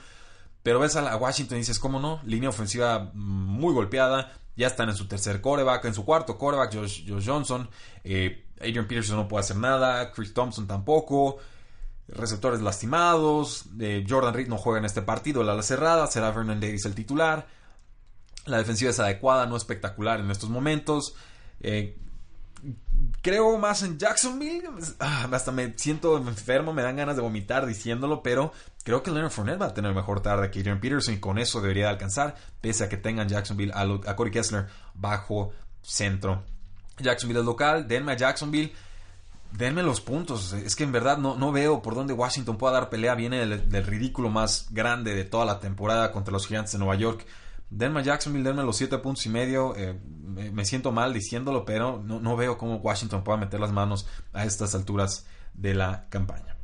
Pero 0.64 0.80
ves 0.80 0.96
a 0.96 1.14
Washington 1.16 1.58
y 1.58 1.60
dices, 1.60 1.78
¿cómo 1.78 2.00
no? 2.00 2.20
Línea 2.24 2.48
ofensiva 2.48 3.10
muy 3.12 3.74
golpeada. 3.74 4.32
Ya 4.56 4.66
están 4.66 4.88
en 4.88 4.96
su 4.96 5.06
tercer 5.06 5.42
coreback, 5.42 5.84
en 5.84 5.92
su 5.92 6.06
cuarto 6.06 6.38
coreback, 6.38 6.74
Josh, 6.74 7.04
Johnson. 7.22 7.68
Eh, 8.02 8.46
Adrian 8.58 8.88
Peterson 8.88 9.16
no 9.16 9.28
puede 9.28 9.42
hacer 9.42 9.58
nada. 9.58 10.10
Chris 10.10 10.32
Thompson 10.32 10.66
tampoco. 10.66 11.36
Receptores 12.08 12.62
lastimados. 12.62 13.66
Eh, 13.78 14.06
Jordan 14.08 14.32
Reed 14.32 14.48
no 14.48 14.56
juega 14.56 14.78
en 14.78 14.86
este 14.86 15.02
partido. 15.02 15.44
La 15.44 15.52
ala 15.52 15.62
cerrada. 15.62 16.06
Será 16.06 16.30
Vernon 16.30 16.58
Davis 16.60 16.86
el 16.86 16.94
titular. 16.94 17.46
La 18.46 18.56
defensiva 18.56 18.90
es 18.90 18.98
adecuada, 18.98 19.44
no 19.44 19.58
espectacular 19.58 20.18
en 20.20 20.30
estos 20.30 20.48
momentos. 20.48 21.14
Eh, 21.60 21.98
creo 23.22 23.58
más 23.58 23.82
en 23.82 23.98
Jacksonville. 23.98 24.68
Ah, 24.98 25.28
hasta 25.32 25.52
me 25.52 25.72
siento 25.76 26.16
enfermo, 26.18 26.72
me 26.72 26.82
dan 26.82 26.96
ganas 26.96 27.16
de 27.16 27.22
vomitar 27.22 27.66
diciéndolo, 27.66 28.22
pero 28.22 28.52
creo 28.82 29.02
que 29.02 29.10
Leonard 29.10 29.32
Fournette 29.32 29.60
va 29.60 29.66
a 29.66 29.74
tener 29.74 29.94
mejor 29.94 30.20
tarde 30.20 30.50
que 30.50 30.60
Adrian 30.60 30.80
Peterson 30.80 31.14
y 31.14 31.18
con 31.18 31.38
eso 31.38 31.60
debería 31.60 31.88
alcanzar, 31.88 32.36
pese 32.60 32.84
a 32.84 32.88
que 32.88 32.96
tengan 32.96 33.28
Jacksonville 33.28 33.72
a, 33.74 34.16
Corey 34.16 34.32
Kessler 34.32 34.66
bajo 34.94 35.52
centro. 35.82 36.44
Jacksonville 36.98 37.40
es 37.40 37.46
local, 37.46 37.88
denme 37.88 38.12
a 38.12 38.16
Jacksonville. 38.16 38.72
Denme 39.52 39.84
los 39.84 40.00
puntos. 40.00 40.52
Es 40.52 40.74
que 40.74 40.82
en 40.82 40.90
verdad 40.90 41.16
no, 41.16 41.36
no 41.36 41.52
veo 41.52 41.80
por 41.80 41.94
dónde 41.94 42.12
Washington 42.12 42.58
pueda 42.58 42.74
dar 42.74 42.90
pelea. 42.90 43.14
Viene 43.14 43.38
del, 43.38 43.68
del 43.68 43.86
ridículo 43.86 44.28
más 44.28 44.66
grande 44.70 45.14
de 45.14 45.22
toda 45.22 45.44
la 45.44 45.60
temporada 45.60 46.10
contra 46.10 46.32
los 46.32 46.48
Gigantes 46.48 46.72
de 46.72 46.78
Nueva 46.78 46.96
York. 46.96 47.24
Denme 47.70 48.00
a 48.00 48.02
Jacksonville, 48.02 48.44
denme 48.44 48.62
los 48.62 48.76
7 48.76 48.98
puntos 48.98 49.26
y 49.26 49.28
medio. 49.28 49.74
Eh, 49.76 49.98
me, 50.52 50.64
siento 50.64 50.92
mal 50.92 51.12
diciéndolo, 51.12 51.64
pero 51.64 52.02
no, 52.02 52.36
veo 52.36 52.58
cómo 52.58 52.76
Washington 52.76 53.24
pueda 53.24 53.38
meter 53.38 53.60
las 53.60 53.72
manos 53.72 54.06
a 54.32 54.44
estas 54.44 54.74
alturas 54.74 55.26
de 55.54 55.74
la 55.74 56.06
campaña. 56.08 56.56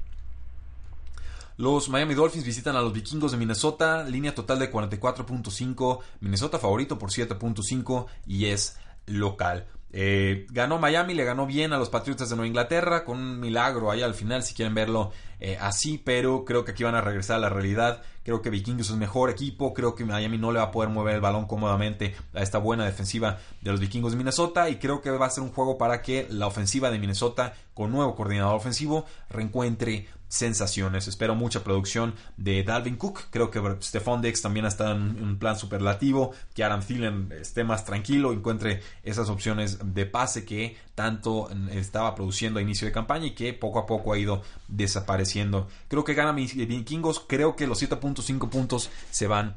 Los 1.57 1.89
Miami 1.89 2.15
Dolphins 2.15 2.45
visitan 2.45 2.75
a 2.77 2.81
los 2.81 2.93
vikingos 2.93 3.33
de 3.33 3.39
Minnesota, 3.39 4.03
línea 4.05 4.35
total 4.35 4.59
de 4.59 4.73
44.5, 4.73 6.01
Minnesota 6.21 6.59
favorito 6.59 6.99
por 6.99 7.11
7.5 7.11 8.07
y 8.27 8.47
es 8.47 8.79
local. 9.07 9.67
Eh, 9.93 10.47
ganó 10.51 10.79
Miami, 10.79 11.15
le 11.15 11.25
ganó 11.25 11.47
bien 11.47 11.73
a 11.73 11.79
los 11.79 11.91
Patriotas 11.91 12.31
de 12.31 12.37
Nueva 12.37 12.47
Inglaterra, 12.47 13.05
con 13.05 13.19
un 13.19 13.41
milagro 13.41 13.91
ahí 13.91 14.03
al 14.03 14.15
final, 14.15 14.43
si 14.43 14.55
quieren 14.55 14.75
verlo 14.75 15.11
eh, 15.41 15.57
así, 15.61 15.99
pero 15.99 16.45
creo 16.45 16.65
que 16.65 16.73
aquí 16.73 16.85
van 16.85 16.95
a 16.95 17.01
regresar 17.01 17.37
a 17.37 17.41
la 17.41 17.49
realidad. 17.49 18.03
Creo 18.23 18.43
que 18.43 18.51
Vikingos 18.51 18.91
es 18.91 18.97
mejor 18.97 19.31
equipo, 19.31 19.75
creo 19.75 19.95
que 19.95 20.05
Miami 20.05 20.39
no 20.39 20.53
le 20.53 20.59
va 20.59 20.67
a 20.67 20.71
poder 20.71 20.91
mover 20.91 21.15
el 21.15 21.21
balón 21.21 21.47
cómodamente 21.47 22.15
a 22.35 22.43
esta 22.43 22.59
buena 22.59 22.85
defensiva 22.85 23.39
de 23.63 23.71
los 23.71 23.81
Vikingos 23.81 24.13
de 24.13 24.19
Minnesota 24.19 24.69
y 24.69 24.77
creo 24.77 25.01
que 25.01 25.11
va 25.11 25.27
a 25.27 25.31
ser 25.31 25.43
un 25.43 25.51
juego 25.51 25.79
para 25.79 26.03
que 26.03 26.27
la 26.31 26.47
ofensiva 26.47 26.91
de 26.91 26.99
Minnesota 26.99 27.55
con 27.75 27.91
nuevo 27.91 28.15
coordinador 28.15 28.55
ofensivo 28.55 29.07
reencuentre 29.31 30.07
sensaciones. 30.31 31.09
Espero 31.09 31.35
mucha 31.35 31.63
producción 31.63 32.15
de 32.39 32.63
Dalvin 32.63 32.97
Cook. 32.97 33.25
Creo 33.31 33.51
que 33.51 33.61
Stephon 33.83 34.23
Dex 34.23 34.41
también 34.41 34.65
está 34.65 34.93
en 34.93 35.23
un 35.23 35.39
plan 35.39 35.59
superlativo. 35.59 36.33
Que 36.55 36.65
Aaron 36.65 36.81
Thielen 36.81 37.33
esté 37.39 37.65
más 37.65 37.85
tranquilo, 37.85 38.33
encuentre 38.33 38.81
esas 39.03 39.29
opciones 39.29 39.79
de 39.83 40.07
pase 40.07 40.47
que 40.47 40.77
tanto 40.95 41.51
estaba 41.73 42.15
produciendo 42.15 42.59
a 42.61 42.63
inicio 42.63 42.87
de 42.87 42.93
campaña 42.93 43.27
y 43.27 43.35
que 43.35 43.53
poco 43.53 43.81
a 43.81 43.87
poco 43.87 44.13
ha 44.13 44.19
ido 44.19 44.43
desapareciendo. 44.69 45.69
Creo 45.89 46.05
que 46.05 46.15
gana 46.15 46.33
Vikingos. 46.33 47.25
Creo 47.27 47.57
que 47.57 47.67
los 47.67 47.83
7.5 47.83 48.49
puntos 48.49 48.89
se 49.11 49.27
van 49.27 49.57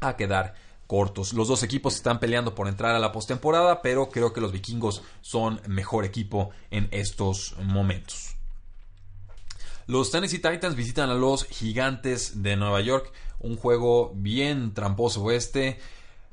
a 0.00 0.16
quedar 0.16 0.54
cortos. 0.86 1.32
Los 1.32 1.48
dos 1.48 1.64
equipos 1.64 1.96
están 1.96 2.20
peleando 2.20 2.54
por 2.54 2.68
entrar 2.68 2.94
a 2.94 3.00
la 3.00 3.10
postemporada, 3.10 3.82
pero 3.82 4.10
creo 4.10 4.32
que 4.32 4.40
los 4.40 4.52
vikingos 4.52 5.02
son 5.22 5.60
mejor 5.66 6.04
equipo 6.04 6.50
en 6.70 6.88
estos 6.92 7.56
momentos. 7.58 8.33
Los 9.86 10.10
Tennessee 10.10 10.38
Titans 10.38 10.76
visitan 10.76 11.10
a 11.10 11.14
los 11.14 11.44
Gigantes 11.44 12.42
de 12.42 12.56
Nueva 12.56 12.80
York. 12.80 13.12
Un 13.40 13.56
juego 13.56 14.12
bien 14.14 14.72
tramposo 14.72 15.30
este. 15.30 15.78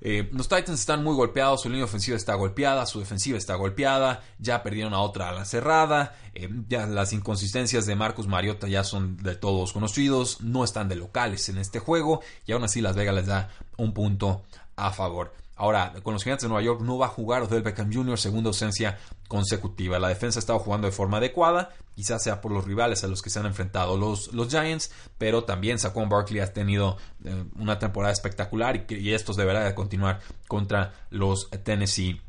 Eh, 0.04 0.30
los 0.32 0.48
Titans 0.48 0.80
están 0.80 1.04
muy 1.04 1.14
golpeados, 1.14 1.62
su 1.62 1.70
línea 1.70 1.86
ofensiva 1.86 2.18
está 2.18 2.34
golpeada, 2.34 2.88
su 2.88 3.00
defensiva 3.00 3.38
está 3.38 3.54
golpeada, 3.54 4.24
ya 4.40 4.64
perdieron 4.64 4.96
a 4.96 5.02
otra 5.02 5.30
a 5.30 5.32
la 5.32 5.46
cerrada, 5.46 6.16
eh, 6.34 6.50
ya 6.68 6.88
las 6.88 7.14
inconsistencias 7.14 7.86
de 7.86 7.96
Marcus 7.96 8.28
Mariota 8.28 8.68
ya 8.68 8.84
son 8.84 9.18
de 9.18 9.36
todos 9.36 9.74
conocidos, 9.74 10.42
no 10.42 10.64
están 10.64 10.90
de 10.90 10.96
locales 10.96 11.50
en 11.50 11.60
este 11.60 11.78
juego 11.78 12.22
y 12.48 12.52
aún 12.52 12.64
así 12.64 12.82
Las 12.82 12.96
Vegas 12.96 13.14
les 13.14 13.28
da 13.28 13.50
un 13.78 13.94
punto 13.94 14.42
a 14.76 14.92
favor. 14.92 15.40
Ahora, 15.56 15.94
con 16.02 16.14
los 16.14 16.24
Gigantes 16.24 16.44
de 16.44 16.50
Nueva 16.50 16.64
York 16.64 16.82
no 16.82 16.98
va 16.98 17.06
a 17.06 17.10
jugar 17.10 17.44
Odell 17.44 17.62
Beckham 17.62 17.94
Jr. 17.94 18.18
segunda 18.18 18.48
ausencia 18.48 18.98
consecutiva. 19.28 20.00
La 20.00 20.08
defensa 20.08 20.40
ha 20.40 20.42
estado 20.42 20.60
jugando 20.60 20.88
de 20.88 20.92
forma 20.92 21.18
adecuada, 21.18 21.70
quizás 21.96 22.24
sea 22.24 22.42
por 22.42 22.52
los 22.52 22.66
rivales 22.66 23.04
a 23.04 23.08
los 23.08 23.22
que 23.22 23.30
se 23.30 23.40
han 23.40 23.46
enfrentado 23.46 23.96
los, 23.96 24.34
los 24.34 24.50
Giants, 24.50 24.92
pero 25.18 25.44
también 25.44 25.78
Saquon 25.78 26.10
Barkley 26.10 26.40
ha 26.40 26.52
tenido 26.52 26.98
eh, 27.24 27.46
una 27.60 27.78
temporada 27.78 28.12
espectacular 28.12 28.86
y, 28.90 29.14
estos 29.14 29.36
deberá 29.36 29.64
de 29.64 29.76
continuar 29.76 30.20
contra 30.48 30.94
los 31.12 31.50
Tennessee 31.64 32.22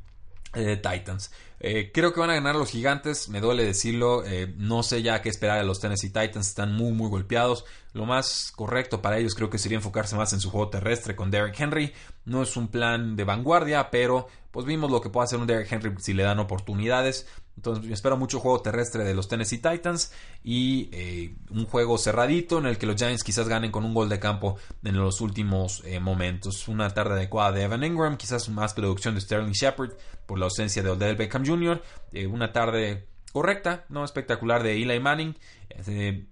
eh, 0.55 0.77
Titans. 0.77 1.33
Eh, 1.59 1.91
creo 1.95 2.13
que 2.13 2.21
van 2.21 2.31
a 2.31 2.35
ganar 2.35 2.57
los 2.57 2.71
gigantes, 2.71 3.29
me 3.29 3.41
duele 3.41 3.65
decirlo, 3.65 4.25
no 4.57 4.83
sé 4.83 5.01
ya 5.03 5.23
qué 5.23 5.29
esperar 5.29 5.59
de 5.59 5.65
los 5.65 5.81
Tennessee 5.81 6.11
Titans, 6.11 6.49
están 6.49 6.75
muy 6.75 6.93
muy 6.93 7.09
golpeados. 7.09 7.65
Lo 7.93 8.07
más 8.07 8.53
correcto 8.53 9.03
para 9.03 9.19
ellos 9.19 9.35
creo 9.35 9.51
que 9.51 9.59
sería 9.59 9.77
enfocarse 9.77 10.17
más 10.17 10.33
en 10.33 10.41
su 10.41 10.51
juego 10.51 10.71
terrestre 10.71 11.15
con 11.15 11.31
Derrick 11.31 11.59
Henry. 11.61 11.93
No 12.25 12.43
es 12.43 12.57
un 12.57 12.69
plan 12.69 13.17
de 13.17 13.25
vanguardia, 13.25 13.91
pero 13.91 14.29
pues 14.51 14.67
vimos 14.67 14.91
lo 14.91 15.01
que 15.01 15.11
puede 15.11 15.25
hacer 15.25 15.39
un 15.39 15.47
Derrick 15.47 15.71
Henry 15.71 15.95
si 15.99 16.15
le 16.15 16.23
dan 16.23 16.39
oportunidades. 16.39 17.27
Entonces 17.57 17.91
espero 17.91 18.17
mucho 18.17 18.41
juego 18.41 18.63
terrestre 18.63 19.05
de 19.05 19.15
los 19.15 19.29
Tennessee 19.29 19.59
Titans 19.59 20.13
y 20.43 20.89
eh, 20.93 21.37
un 21.51 21.67
juego 21.67 21.99
cerradito 21.99 22.59
en 22.59 22.67
el 22.67 22.79
que 22.79 22.87
los 22.87 22.97
Giants 22.97 23.25
quizás 23.25 23.47
ganen 23.47 23.71
con 23.71 23.85
un 23.85 23.93
gol 23.93 24.09
de 24.09 24.19
campo 24.19 24.57
en 24.83 24.97
los 24.97 25.21
últimos 25.21 25.83
eh, 25.85 26.01
momentos. 26.01 26.69
Una 26.69 26.91
tarde 26.91 27.15
adecuada 27.15 27.53
de 27.53 27.63
Evan 27.63 27.85
Ingram, 27.85 28.17
quizás 28.17 28.49
más 28.49 28.73
producción 28.73 29.15
de 29.15 29.21
Sterling 29.21 29.53
Shepard 29.53 29.93
por 30.27 30.39
la 30.39 30.47
ausencia 30.47 30.83
de 30.83 30.91
Odell 30.91 31.17
Beckham 31.17 31.47
Jr. 31.47 31.83
Eh, 32.13 32.27
una 32.27 32.53
tarde 32.53 33.07
correcta, 33.33 33.85
no 33.89 34.05
espectacular 34.05 34.63
de 34.63 34.81
Eli 34.81 35.01
Manning. 35.01 35.37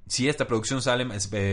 si 0.07 0.29
esta 0.29 0.47
producción 0.47 0.83
sale, 0.83 1.07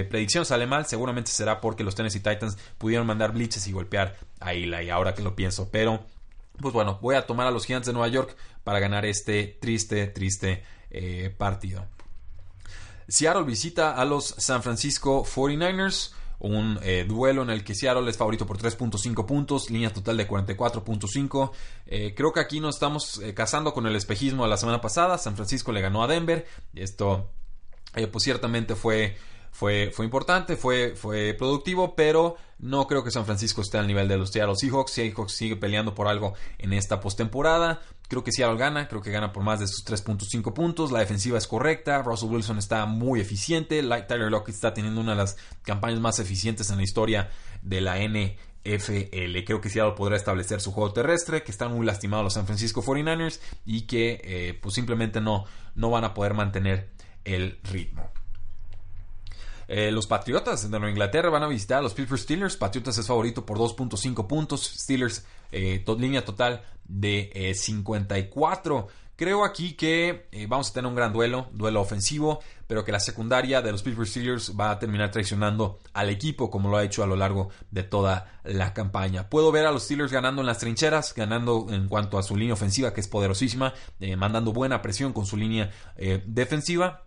predicción 0.06 0.46
sale 0.46 0.68
mal, 0.68 0.86
seguramente 0.86 1.32
será 1.32 1.62
porque 1.62 1.84
los 1.84 1.96
Tennessee 1.96 2.20
Titans 2.20 2.58
pudieron 2.78 3.08
mandar 3.08 3.32
blitzes 3.32 3.68
y 3.68 3.72
golpear 3.72 4.18
a 4.40 4.54
Eli, 4.54 4.90
ahora 4.90 5.14
que 5.14 5.24
lo 5.24 5.36
pienso. 5.36 5.70
Pero 5.72 6.06
pues 6.60 6.74
bueno, 6.74 7.00
voy 7.02 7.16
a 7.16 7.26
tomar 7.26 7.48
a 7.48 7.52
los 7.52 7.66
Gigantes 7.66 7.88
de 7.88 7.94
Nueva 7.94 8.08
York 8.08 8.36
para 8.64 8.80
ganar 8.80 9.06
este 9.06 9.58
triste, 9.62 10.08
triste 10.08 10.64
eh, 10.90 11.34
partido. 11.38 11.86
Seattle 13.08 13.44
visita 13.44 13.96
a 13.96 14.04
los 14.06 14.26
San 14.26 14.64
Francisco 14.64 15.24
49ers. 15.24 16.12
Un 16.40 16.80
eh, 16.84 17.06
duelo 17.08 17.42
en 17.42 17.50
el 17.50 17.64
que 17.64 17.74
Seattle 17.74 18.10
es 18.10 18.18
favorito 18.18 18.46
por 18.46 18.58
3.5 18.58 19.26
puntos, 19.26 19.70
línea 19.70 19.92
total 19.92 20.18
de 20.18 20.28
44.5. 20.28 21.52
Eh, 21.88 22.14
creo 22.16 22.32
que 22.32 22.40
aquí 22.40 22.60
nos 22.60 22.76
estamos 22.76 23.22
casando 23.34 23.74
con 23.74 23.88
el 23.88 23.96
espejismo 23.96 24.44
de 24.44 24.50
la 24.50 24.58
semana 24.58 24.82
pasada. 24.82 25.18
San 25.18 25.36
Francisco 25.36 25.72
le 25.72 25.82
ganó 25.82 26.04
a 26.04 26.08
Denver. 26.08 26.46
Esto, 26.76 27.30
pues 28.12 28.24
ciertamente 28.24 28.76
fue 28.76 29.16
fue, 29.52 29.92
fue 29.94 30.06
importante, 30.06 30.56
fue, 30.56 30.96
fue 30.96 31.34
productivo, 31.38 31.96
pero 31.96 32.38
no 32.60 32.88
creo 32.88 33.04
que 33.04 33.12
San 33.12 33.26
Francisco 33.26 33.62
esté 33.62 33.78
al 33.78 33.88
nivel 33.88 34.08
de 34.08 34.18
los 34.18 34.32
Seattle 34.32 34.56
Seahawks. 34.56 34.92
Seahawks 34.92 35.34
sigue 35.34 35.56
peleando 35.56 35.94
por 35.94 36.08
algo 36.08 36.34
en 36.58 36.74
esta 36.74 37.00
postemporada. 37.00 37.82
Creo 38.08 38.24
que 38.24 38.32
Seattle 38.32 38.58
gana, 38.58 38.88
creo 38.88 39.02
que 39.02 39.12
gana 39.12 39.34
por 39.34 39.44
más 39.44 39.60
de 39.60 39.68
sus 39.68 39.86
3.5 39.86 40.54
puntos. 40.54 40.92
La 40.92 41.00
defensiva 41.00 41.38
es 41.38 41.48
correcta. 41.48 42.02
Russell 42.02 42.30
Wilson 42.30 42.58
está 42.58 42.86
muy 42.86 43.20
eficiente. 43.20 43.84
Tyler 44.08 44.32
Lockett 44.32 44.56
está 44.56 44.74
teniendo 44.74 45.02
una 45.02 45.12
de 45.12 45.18
las 45.18 45.38
campañas 45.64 46.00
más 46.00 46.20
eficientes 46.20 46.70
en 46.70 46.78
la 46.78 46.84
historia 46.84 47.30
de 47.62 47.82
la 47.82 47.98
NFL. 47.98 49.44
Creo 49.46 49.62
que 49.62 49.70
Seattle 49.70 49.94
podrá 49.96 50.16
establecer 50.16 50.62
su 50.62 50.72
juego 50.72 50.94
terrestre, 50.94 51.44
que 51.44 51.52
están 51.52 51.74
muy 51.74 51.86
lastimados 51.86 52.24
los 52.24 52.34
San 52.34 52.46
Francisco 52.46 52.82
49ers 52.82 53.40
y 53.66 53.82
que 53.82 54.22
eh, 54.24 54.60
pues 54.62 54.74
simplemente 54.74 55.22
no, 55.22 55.46
no 55.76 55.90
van 55.90 56.06
a 56.06 56.14
poder 56.14 56.34
mantener 56.34 56.90
el 57.24 57.60
ritmo. 57.64 58.10
Eh, 59.68 59.92
los 59.92 60.08
Patriotas 60.08 60.64
de 60.64 60.70
Nueva 60.70 60.90
Inglaterra 60.90 61.30
van 61.30 61.44
a 61.44 61.48
visitar 61.48 61.80
a 61.80 61.82
los 61.82 61.94
Pittsburgh 61.94 62.20
Steelers. 62.20 62.56
Patriotas 62.56 62.98
es 62.98 63.08
favorito 63.08 63.46
por 63.46 63.58
2.5 63.58 64.28
puntos. 64.28 64.64
Steelers, 64.64 65.26
eh, 65.52 65.84
línea 65.98 66.24
total 66.24 66.64
de 66.86 67.54
54. 67.56 68.88
Eh, 68.90 68.94
Creo 69.18 69.44
aquí 69.44 69.74
que 69.74 70.28
vamos 70.48 70.70
a 70.70 70.74
tener 70.74 70.88
un 70.88 70.94
gran 70.94 71.12
duelo, 71.12 71.48
duelo 71.52 71.82
ofensivo, 71.82 72.40
pero 72.68 72.86
que 72.86 72.92
la 72.92 73.00
secundaria 73.00 73.64
de 73.64 73.72
los 73.72 73.82
Pittsburgh 73.82 74.08
Steelers 74.08 74.54
va 74.56 74.70
a 74.70 74.78
terminar 74.78 75.10
traicionando 75.10 75.80
al 75.94 76.12
equipo 76.12 76.52
como 76.52 76.70
lo 76.70 76.78
ha 76.78 76.84
hecho 76.84 77.02
a 77.02 77.08
lo 77.08 77.16
largo 77.16 77.50
de 77.72 77.82
toda 77.82 78.40
la 78.44 78.76
campaña. 78.76 79.28
Puedo 79.28 79.52
ver 79.52 79.66
a 79.66 79.72
los 79.72 79.86
Steelers 79.86 80.12
ganando 80.12 80.42
en 80.42 80.46
las 80.46 80.60
trincheras, 80.60 81.16
ganando 81.16 81.66
en 81.72 81.88
cuanto 81.88 82.20
a 82.20 82.22
su 82.22 82.38
línea 82.38 82.54
ofensiva 82.54 82.94
que 82.94 83.02
es 83.02 83.08
poderosísima, 83.08 83.74
mandando 84.20 84.54
buena 84.54 84.84
presión 84.84 85.14
con 85.14 85.26
su 85.26 85.36
línea 85.36 85.72
defensiva 86.28 87.07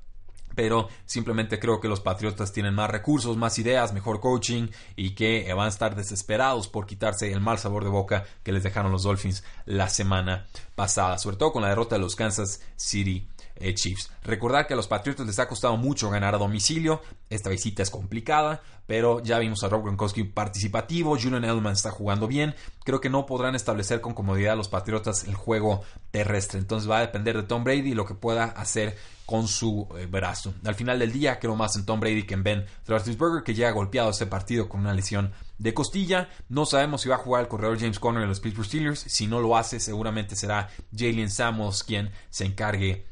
pero 0.60 0.90
simplemente 1.06 1.58
creo 1.58 1.80
que 1.80 1.88
los 1.88 2.00
Patriotas 2.00 2.52
tienen 2.52 2.74
más 2.74 2.90
recursos, 2.90 3.38
más 3.38 3.58
ideas, 3.58 3.94
mejor 3.94 4.20
coaching 4.20 4.68
y 4.94 5.14
que 5.14 5.50
van 5.54 5.64
a 5.64 5.70
estar 5.70 5.96
desesperados 5.96 6.68
por 6.68 6.84
quitarse 6.84 7.32
el 7.32 7.40
mal 7.40 7.56
sabor 7.56 7.82
de 7.82 7.88
boca 7.88 8.24
que 8.42 8.52
les 8.52 8.62
dejaron 8.62 8.92
los 8.92 9.04
Dolphins 9.04 9.42
la 9.64 9.88
semana 9.88 10.48
pasada, 10.74 11.16
sobre 11.16 11.38
todo 11.38 11.52
con 11.52 11.62
la 11.62 11.70
derrota 11.70 11.94
de 11.94 12.02
los 12.02 12.14
Kansas 12.14 12.60
City 12.76 13.26
eh, 13.60 13.74
Chiefs. 13.74 14.10
Recordar 14.24 14.66
que 14.66 14.74
a 14.74 14.76
los 14.76 14.88
Patriotas 14.88 15.26
les 15.26 15.38
ha 15.38 15.48
costado 15.48 15.76
mucho 15.76 16.10
ganar 16.10 16.34
a 16.34 16.38
domicilio. 16.38 17.02
esta 17.28 17.50
visita 17.50 17.82
es 17.82 17.90
complicada, 17.90 18.62
pero 18.86 19.22
ya 19.22 19.38
vimos 19.38 19.62
a 19.62 19.68
Rob 19.68 19.84
Gronkowski 19.84 20.24
participativo, 20.24 21.16
Julian 21.20 21.44
Edelman 21.44 21.74
está 21.74 21.90
jugando 21.90 22.26
bien, 22.26 22.54
creo 22.84 23.00
que 23.00 23.08
no 23.08 23.26
podrán 23.26 23.54
establecer 23.54 24.00
con 24.00 24.14
comodidad 24.14 24.56
los 24.56 24.68
Patriotas 24.68 25.24
el 25.24 25.34
juego 25.34 25.82
terrestre, 26.10 26.58
entonces 26.58 26.90
va 26.90 26.98
a 26.98 27.02
depender 27.02 27.36
de 27.36 27.44
Tom 27.44 27.62
Brady 27.62 27.90
y 27.90 27.94
lo 27.94 28.04
que 28.04 28.14
pueda 28.14 28.44
hacer 28.44 28.96
con 29.30 29.46
su 29.46 29.86
eh, 29.96 30.06
brazo. 30.06 30.54
Al 30.64 30.74
final 30.74 30.98
del 30.98 31.12
día 31.12 31.38
creo 31.38 31.54
más 31.54 31.76
en 31.76 31.86
Tom 31.86 32.00
Brady 32.00 32.24
que 32.24 32.34
en 32.34 32.42
Ben 32.42 32.66
Roethlisberger 32.88 33.44
que 33.44 33.54
llega 33.54 33.70
golpeado 33.70 34.10
este 34.10 34.26
partido 34.26 34.68
con 34.68 34.80
una 34.80 34.92
lesión 34.92 35.32
de 35.56 35.72
costilla. 35.72 36.28
No 36.48 36.66
sabemos 36.66 37.02
si 37.02 37.08
va 37.08 37.14
a 37.14 37.18
jugar 37.18 37.42
el 37.42 37.48
corredor 37.48 37.78
James 37.78 38.00
Conner 38.00 38.24
en 38.24 38.28
los 38.28 38.40
Pittsburgh 38.40 38.66
Steelers. 38.66 38.98
Si 38.98 39.28
no 39.28 39.40
lo 39.40 39.56
hace, 39.56 39.78
seguramente 39.78 40.34
será 40.34 40.68
Jalen 40.92 41.30
Samuels 41.30 41.84
quien 41.84 42.10
se 42.28 42.44
encargue 42.44 43.06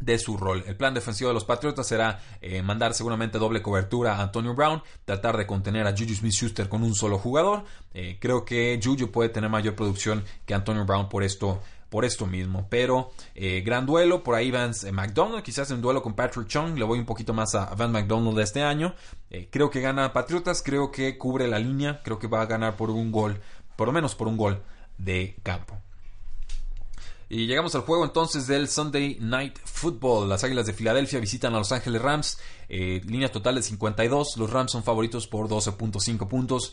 de 0.00 0.18
su 0.18 0.36
rol. 0.36 0.64
El 0.66 0.76
plan 0.76 0.94
defensivo 0.94 1.28
de 1.28 1.34
los 1.34 1.44
Patriotas 1.44 1.86
será 1.86 2.20
eh, 2.40 2.62
mandar 2.62 2.94
seguramente 2.94 3.38
doble 3.38 3.62
cobertura 3.62 4.16
a 4.16 4.22
Antonio 4.22 4.54
Brown, 4.54 4.82
tratar 5.04 5.36
de 5.36 5.46
contener 5.46 5.86
a 5.86 5.92
Juju 5.92 6.14
Smith-Schuster 6.14 6.68
con 6.68 6.82
un 6.82 6.94
solo 6.94 7.18
jugador. 7.18 7.64
Eh, 7.94 8.18
creo 8.20 8.44
que 8.44 8.78
Juju 8.82 9.10
puede 9.10 9.28
tener 9.28 9.50
mayor 9.50 9.74
producción 9.74 10.24
que 10.46 10.54
Antonio 10.54 10.84
Brown 10.84 11.08
por 11.08 11.22
esto 11.22 11.60
por 11.88 12.04
esto 12.04 12.26
mismo. 12.26 12.66
Pero 12.68 13.12
eh, 13.34 13.62
gran 13.64 13.86
duelo, 13.86 14.22
por 14.22 14.34
ahí 14.34 14.50
Vance 14.50 14.92
McDonald, 14.92 15.42
quizás 15.42 15.70
en 15.70 15.80
duelo 15.80 16.02
con 16.02 16.12
Patrick 16.12 16.46
Chung, 16.46 16.76
le 16.76 16.84
voy 16.84 16.98
un 16.98 17.06
poquito 17.06 17.32
más 17.32 17.54
a 17.54 17.74
Van 17.74 17.92
McDonald 17.92 18.36
de 18.36 18.42
este 18.42 18.62
año. 18.62 18.94
creo 19.50 19.70
que 19.70 19.80
gana 19.80 20.12
Patriotas, 20.12 20.62
creo 20.62 20.90
que 20.90 21.16
cubre 21.16 21.48
la 21.48 21.58
línea, 21.58 22.02
creo 22.02 22.18
que 22.18 22.26
va 22.26 22.42
a 22.42 22.46
ganar 22.46 22.76
por 22.76 22.90
un 22.90 23.10
gol, 23.10 23.40
por 23.74 23.88
lo 23.88 23.94
menos 23.94 24.14
por 24.14 24.28
un 24.28 24.36
gol 24.36 24.62
de 24.98 25.38
campo. 25.42 25.80
Y 27.30 27.46
llegamos 27.46 27.74
al 27.74 27.82
juego 27.82 28.04
entonces 28.04 28.46
del 28.46 28.68
Sunday 28.68 29.18
Night 29.20 29.58
Football. 29.62 30.30
Las 30.30 30.44
Águilas 30.44 30.64
de 30.66 30.72
Filadelfia 30.72 31.20
visitan 31.20 31.54
a 31.54 31.58
Los 31.58 31.72
Ángeles 31.72 32.00
Rams. 32.00 32.38
Eh, 32.70 33.02
línea 33.04 33.30
total 33.30 33.56
de 33.56 33.62
52. 33.62 34.38
Los 34.38 34.50
Rams 34.50 34.72
son 34.72 34.82
favoritos 34.82 35.26
por 35.26 35.46
12.5 35.46 36.26
puntos. 36.26 36.72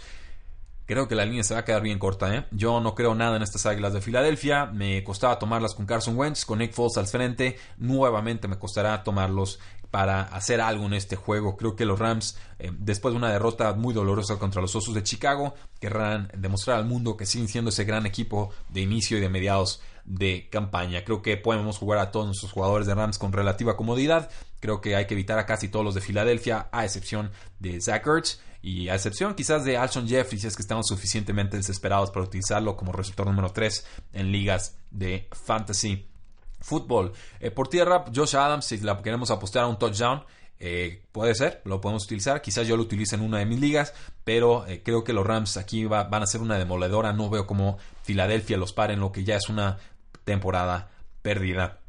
Creo 0.85 1.07
que 1.07 1.15
la 1.15 1.25
línea 1.25 1.43
se 1.43 1.55
va 1.55 1.61
a 1.61 1.65
quedar 1.65 1.81
bien 1.81 1.99
corta. 1.99 2.33
¿eh? 2.33 2.45
Yo 2.51 2.79
no 2.79 2.95
creo 2.95 3.15
nada 3.15 3.35
en 3.35 3.43
estas 3.43 3.65
Águilas 3.65 3.91
de 3.91 4.01
Filadelfia. 4.01 4.67
Me 4.67 5.03
costaba 5.03 5.39
tomarlas 5.39 5.75
con 5.75 5.85
Carson 5.85 6.15
Wentz, 6.15 6.45
con 6.45 6.59
Nick 6.59 6.71
Foles 6.71 6.97
al 6.97 7.07
frente. 7.07 7.57
Nuevamente 7.77 8.47
me 8.47 8.57
costará 8.57 9.03
tomarlos 9.03 9.59
para 9.91 10.21
hacer 10.23 10.61
algo 10.61 10.85
en 10.85 10.93
este 10.93 11.17
juego. 11.17 11.57
Creo 11.57 11.75
que 11.75 11.85
los 11.85 11.99
Rams, 11.99 12.37
eh, 12.59 12.71
después 12.77 13.13
de 13.13 13.17
una 13.17 13.31
derrota 13.31 13.73
muy 13.73 13.93
dolorosa 13.93 14.37
contra 14.37 14.61
los 14.61 14.75
Osos 14.75 14.93
de 14.93 15.03
Chicago, 15.03 15.53
querrán 15.81 16.31
demostrar 16.37 16.77
al 16.77 16.85
mundo 16.85 17.17
que 17.17 17.25
siguen 17.25 17.47
siendo 17.47 17.69
ese 17.69 17.83
gran 17.83 18.05
equipo 18.05 18.51
de 18.69 18.81
inicio 18.81 19.17
y 19.17 19.21
de 19.21 19.29
mediados 19.29 19.81
de 20.05 20.47
campaña. 20.51 21.03
Creo 21.03 21.21
que 21.21 21.35
podemos 21.37 21.77
jugar 21.77 21.99
a 21.99 22.11
todos 22.11 22.27
nuestros 22.27 22.51
jugadores 22.51 22.87
de 22.87 22.95
Rams 22.95 23.17
con 23.17 23.33
relativa 23.33 23.75
comodidad. 23.75 24.29
Creo 24.59 24.81
que 24.81 24.95
hay 24.95 25.07
que 25.07 25.15
evitar 25.15 25.39
a 25.39 25.45
casi 25.45 25.67
todos 25.67 25.83
los 25.83 25.95
de 25.95 26.01
Filadelfia, 26.01 26.69
a 26.71 26.85
excepción 26.85 27.31
de 27.59 27.81
Zach 27.81 28.05
Ertz 28.07 28.39
y 28.61 28.89
a 28.89 28.95
excepción 28.95 29.35
quizás 29.35 29.63
de 29.63 29.77
Alshon 29.77 30.07
Jeffrey, 30.07 30.39
si 30.39 30.47
es 30.47 30.55
que 30.55 30.61
estamos 30.61 30.87
suficientemente 30.87 31.57
desesperados 31.57 32.11
para 32.11 32.25
utilizarlo 32.25 32.75
como 32.75 32.91
receptor 32.91 33.27
número 33.27 33.51
3 33.51 33.85
en 34.13 34.31
ligas 34.31 34.77
de 34.91 35.27
fantasy 35.31 36.07
fútbol. 36.59 37.13
Eh, 37.39 37.51
por 37.51 37.67
tierra, 37.67 38.05
Josh 38.13 38.35
Adams, 38.35 38.65
si 38.65 38.79
la 38.79 39.01
queremos 39.01 39.29
apostar 39.29 39.63
a 39.63 39.67
un 39.67 39.77
touchdown, 39.77 40.23
eh, 40.57 41.03
puede 41.11 41.35
ser, 41.35 41.61
lo 41.65 41.81
podemos 41.81 42.05
utilizar. 42.05 42.41
Quizás 42.41 42.67
yo 42.67 42.75
lo 42.75 42.83
utilice 42.83 43.15
en 43.15 43.21
una 43.21 43.39
de 43.39 43.45
mis 43.45 43.59
ligas, 43.59 43.93
pero 44.23 44.65
eh, 44.65 44.81
creo 44.83 45.03
que 45.03 45.13
los 45.13 45.25
Rams 45.25 45.57
aquí 45.57 45.85
van 45.85 46.13
a 46.13 46.25
ser 46.25 46.41
una 46.41 46.57
demoledora. 46.57 47.13
No 47.13 47.29
veo 47.29 47.45
como 47.45 47.77
Filadelfia 48.03 48.57
los 48.57 48.73
paren, 48.73 48.99
lo 48.99 49.11
que 49.11 49.23
ya 49.23 49.35
es 49.35 49.49
una 49.49 49.77
temporada 50.25 50.89
perdida. 51.21 51.79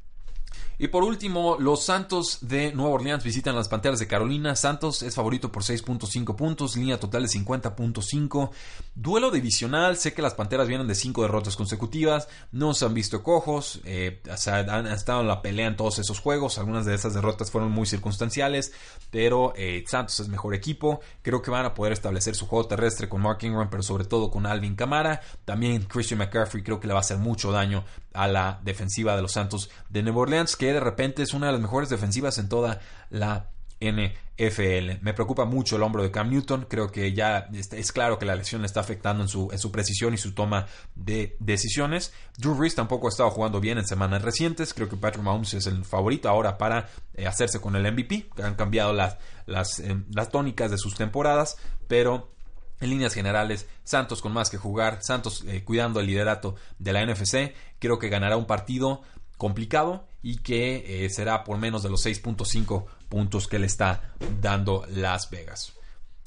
Y 0.78 0.88
por 0.88 1.04
último, 1.04 1.56
los 1.58 1.84
Santos 1.84 2.38
de 2.42 2.72
Nueva 2.72 2.92
Orleans 2.92 3.24
visitan 3.24 3.56
las 3.56 3.68
Panteras 3.68 3.98
de 3.98 4.06
Carolina. 4.06 4.54
Santos 4.56 5.02
es 5.02 5.14
favorito 5.14 5.50
por 5.50 5.62
6.5 5.62 6.36
puntos, 6.36 6.76
línea 6.76 7.00
total 7.00 7.22
de 7.22 7.28
50.5. 7.28 8.50
Duelo 8.94 9.30
divisional, 9.30 9.96
sé 9.96 10.12
que 10.12 10.20
las 10.20 10.34
Panteras 10.34 10.68
vienen 10.68 10.86
de 10.86 10.94
5 10.94 11.22
derrotas 11.22 11.56
consecutivas, 11.56 12.28
no 12.52 12.74
se 12.74 12.84
han 12.84 12.92
visto 12.92 13.22
cojos, 13.22 13.80
eh, 13.84 14.20
han 14.46 14.86
estado 14.86 15.22
en 15.22 15.28
la 15.28 15.40
pelea 15.40 15.68
en 15.68 15.76
todos 15.76 15.98
esos 15.98 16.20
juegos, 16.20 16.58
algunas 16.58 16.84
de 16.84 16.94
esas 16.94 17.14
derrotas 17.14 17.50
fueron 17.50 17.72
muy 17.72 17.86
circunstanciales, 17.86 18.72
pero 19.10 19.54
eh, 19.56 19.82
Santos 19.86 20.20
es 20.20 20.28
mejor 20.28 20.54
equipo, 20.54 21.00
creo 21.22 21.40
que 21.40 21.50
van 21.50 21.64
a 21.64 21.72
poder 21.74 21.94
establecer 21.94 22.34
su 22.34 22.46
juego 22.46 22.66
terrestre 22.66 23.08
con 23.08 23.22
Mark 23.22 23.38
Ingram, 23.42 23.70
pero 23.70 23.82
sobre 23.82 24.04
todo 24.04 24.30
con 24.30 24.44
Alvin 24.44 24.76
Camara. 24.76 25.22
También 25.46 25.84
Christian 25.84 26.18
McCaffrey 26.18 26.62
creo 26.62 26.80
que 26.80 26.86
le 26.86 26.92
va 26.92 27.00
a 27.00 27.00
hacer 27.00 27.18
mucho 27.18 27.50
daño 27.50 27.84
a 28.12 28.26
la 28.26 28.60
defensiva 28.64 29.14
de 29.14 29.22
los 29.22 29.32
Santos 29.32 29.70
de 29.90 30.02
Nueva 30.02 30.20
Orleans, 30.20 30.56
que 30.56 30.65
de 30.72 30.80
repente 30.80 31.22
es 31.22 31.34
una 31.34 31.46
de 31.46 31.52
las 31.52 31.60
mejores 31.60 31.88
defensivas 31.88 32.38
en 32.38 32.48
toda 32.48 32.80
la 33.10 33.50
NFL. 33.80 35.02
Me 35.02 35.12
preocupa 35.12 35.44
mucho 35.44 35.76
el 35.76 35.82
hombro 35.82 36.02
de 36.02 36.10
Cam 36.10 36.30
Newton. 36.30 36.66
Creo 36.68 36.90
que 36.90 37.12
ya 37.12 37.48
es 37.52 37.92
claro 37.92 38.18
que 38.18 38.24
la 38.24 38.34
lesión 38.34 38.62
le 38.62 38.66
está 38.66 38.80
afectando 38.80 39.22
en 39.22 39.28
su, 39.28 39.70
precisión 39.70 40.14
y 40.14 40.18
su 40.18 40.32
toma 40.32 40.66
de 40.94 41.36
decisiones. 41.40 42.12
Drew 42.38 42.54
Brees 42.54 42.74
tampoco 42.74 43.06
ha 43.06 43.10
estado 43.10 43.30
jugando 43.30 43.60
bien 43.60 43.78
en 43.78 43.86
semanas 43.86 44.22
recientes. 44.22 44.72
Creo 44.72 44.88
que 44.88 44.96
Patrick 44.96 45.24
Mahomes 45.24 45.54
es 45.54 45.66
el 45.66 45.84
favorito 45.84 46.28
ahora 46.28 46.58
para 46.58 46.88
eh, 47.14 47.26
hacerse 47.26 47.60
con 47.60 47.76
el 47.76 47.90
MVP. 47.92 48.30
Han 48.42 48.54
cambiado 48.54 48.92
eh, 48.98 49.16
las 49.46 50.30
tónicas 50.30 50.70
de 50.70 50.78
sus 50.78 50.94
temporadas, 50.94 51.56
pero 51.86 52.32
en 52.80 52.90
líneas 52.90 53.14
generales, 53.14 53.66
Santos 53.84 54.20
con 54.20 54.32
más 54.32 54.50
que 54.50 54.58
jugar, 54.58 54.98
Santos 55.02 55.44
eh, 55.46 55.64
cuidando 55.64 56.00
el 56.00 56.06
liderato 56.06 56.56
de 56.78 56.92
la 56.92 57.04
NFC, 57.04 57.54
creo 57.78 57.98
que 57.98 58.08
ganará 58.08 58.36
un 58.36 58.46
partido 58.46 59.02
complicado 59.38 60.06
y 60.26 60.38
que 60.38 61.04
eh, 61.04 61.08
será 61.08 61.44
por 61.44 61.56
menos 61.56 61.84
de 61.84 61.88
los 61.88 62.04
6.5 62.04 62.84
puntos 63.08 63.46
que 63.46 63.60
le 63.60 63.66
está 63.66 64.12
dando 64.40 64.84
Las 64.88 65.30
Vegas. 65.30 65.74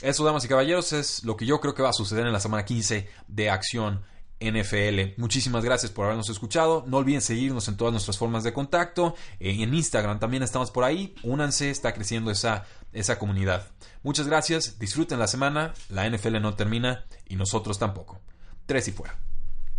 Eso, 0.02 0.24
damas 0.24 0.46
y 0.46 0.48
caballeros, 0.48 0.94
es 0.94 1.26
lo 1.26 1.36
que 1.36 1.46
yo 1.46 1.60
creo 1.60 1.76
que 1.76 1.82
va 1.82 1.90
a 1.90 1.94
suceder 1.94 2.26
en 2.26 2.32
la 2.32 2.40
semana 2.40 2.64
15 2.64 3.10
de 3.28 3.50
acción 3.50 4.02
NFL. 4.40 5.20
Muchísimas 5.20 5.66
gracias 5.66 5.92
por 5.92 6.06
habernos 6.06 6.30
escuchado. 6.30 6.86
No 6.88 6.96
olviden 6.96 7.20
seguirnos 7.20 7.68
en 7.68 7.76
todas 7.76 7.92
nuestras 7.92 8.18
formas 8.18 8.46
de 8.46 8.54
contacto. 8.54 9.16
Eh, 9.38 9.58
en 9.60 9.74
Instagram 9.74 10.18
también 10.18 10.44
estamos 10.44 10.72
por 10.72 10.86
ahí. 10.86 11.14
Únanse, 11.24 11.70
está 11.70 11.94
creciendo 11.94 12.32
esa, 12.32 12.64
esa 12.94 13.20
comunidad. 13.20 13.68
Muchas 14.02 14.28
gracias, 14.28 14.80
disfruten 14.80 15.20
la 15.20 15.28
semana. 15.28 15.74
La 15.90 16.10
NFL 16.10 16.40
no 16.40 16.54
termina 16.54 17.04
y 17.28 17.36
nosotros 17.36 17.78
tampoco. 17.78 18.22
Tres 18.66 18.88
y 18.88 18.94
fuera. 18.94 19.20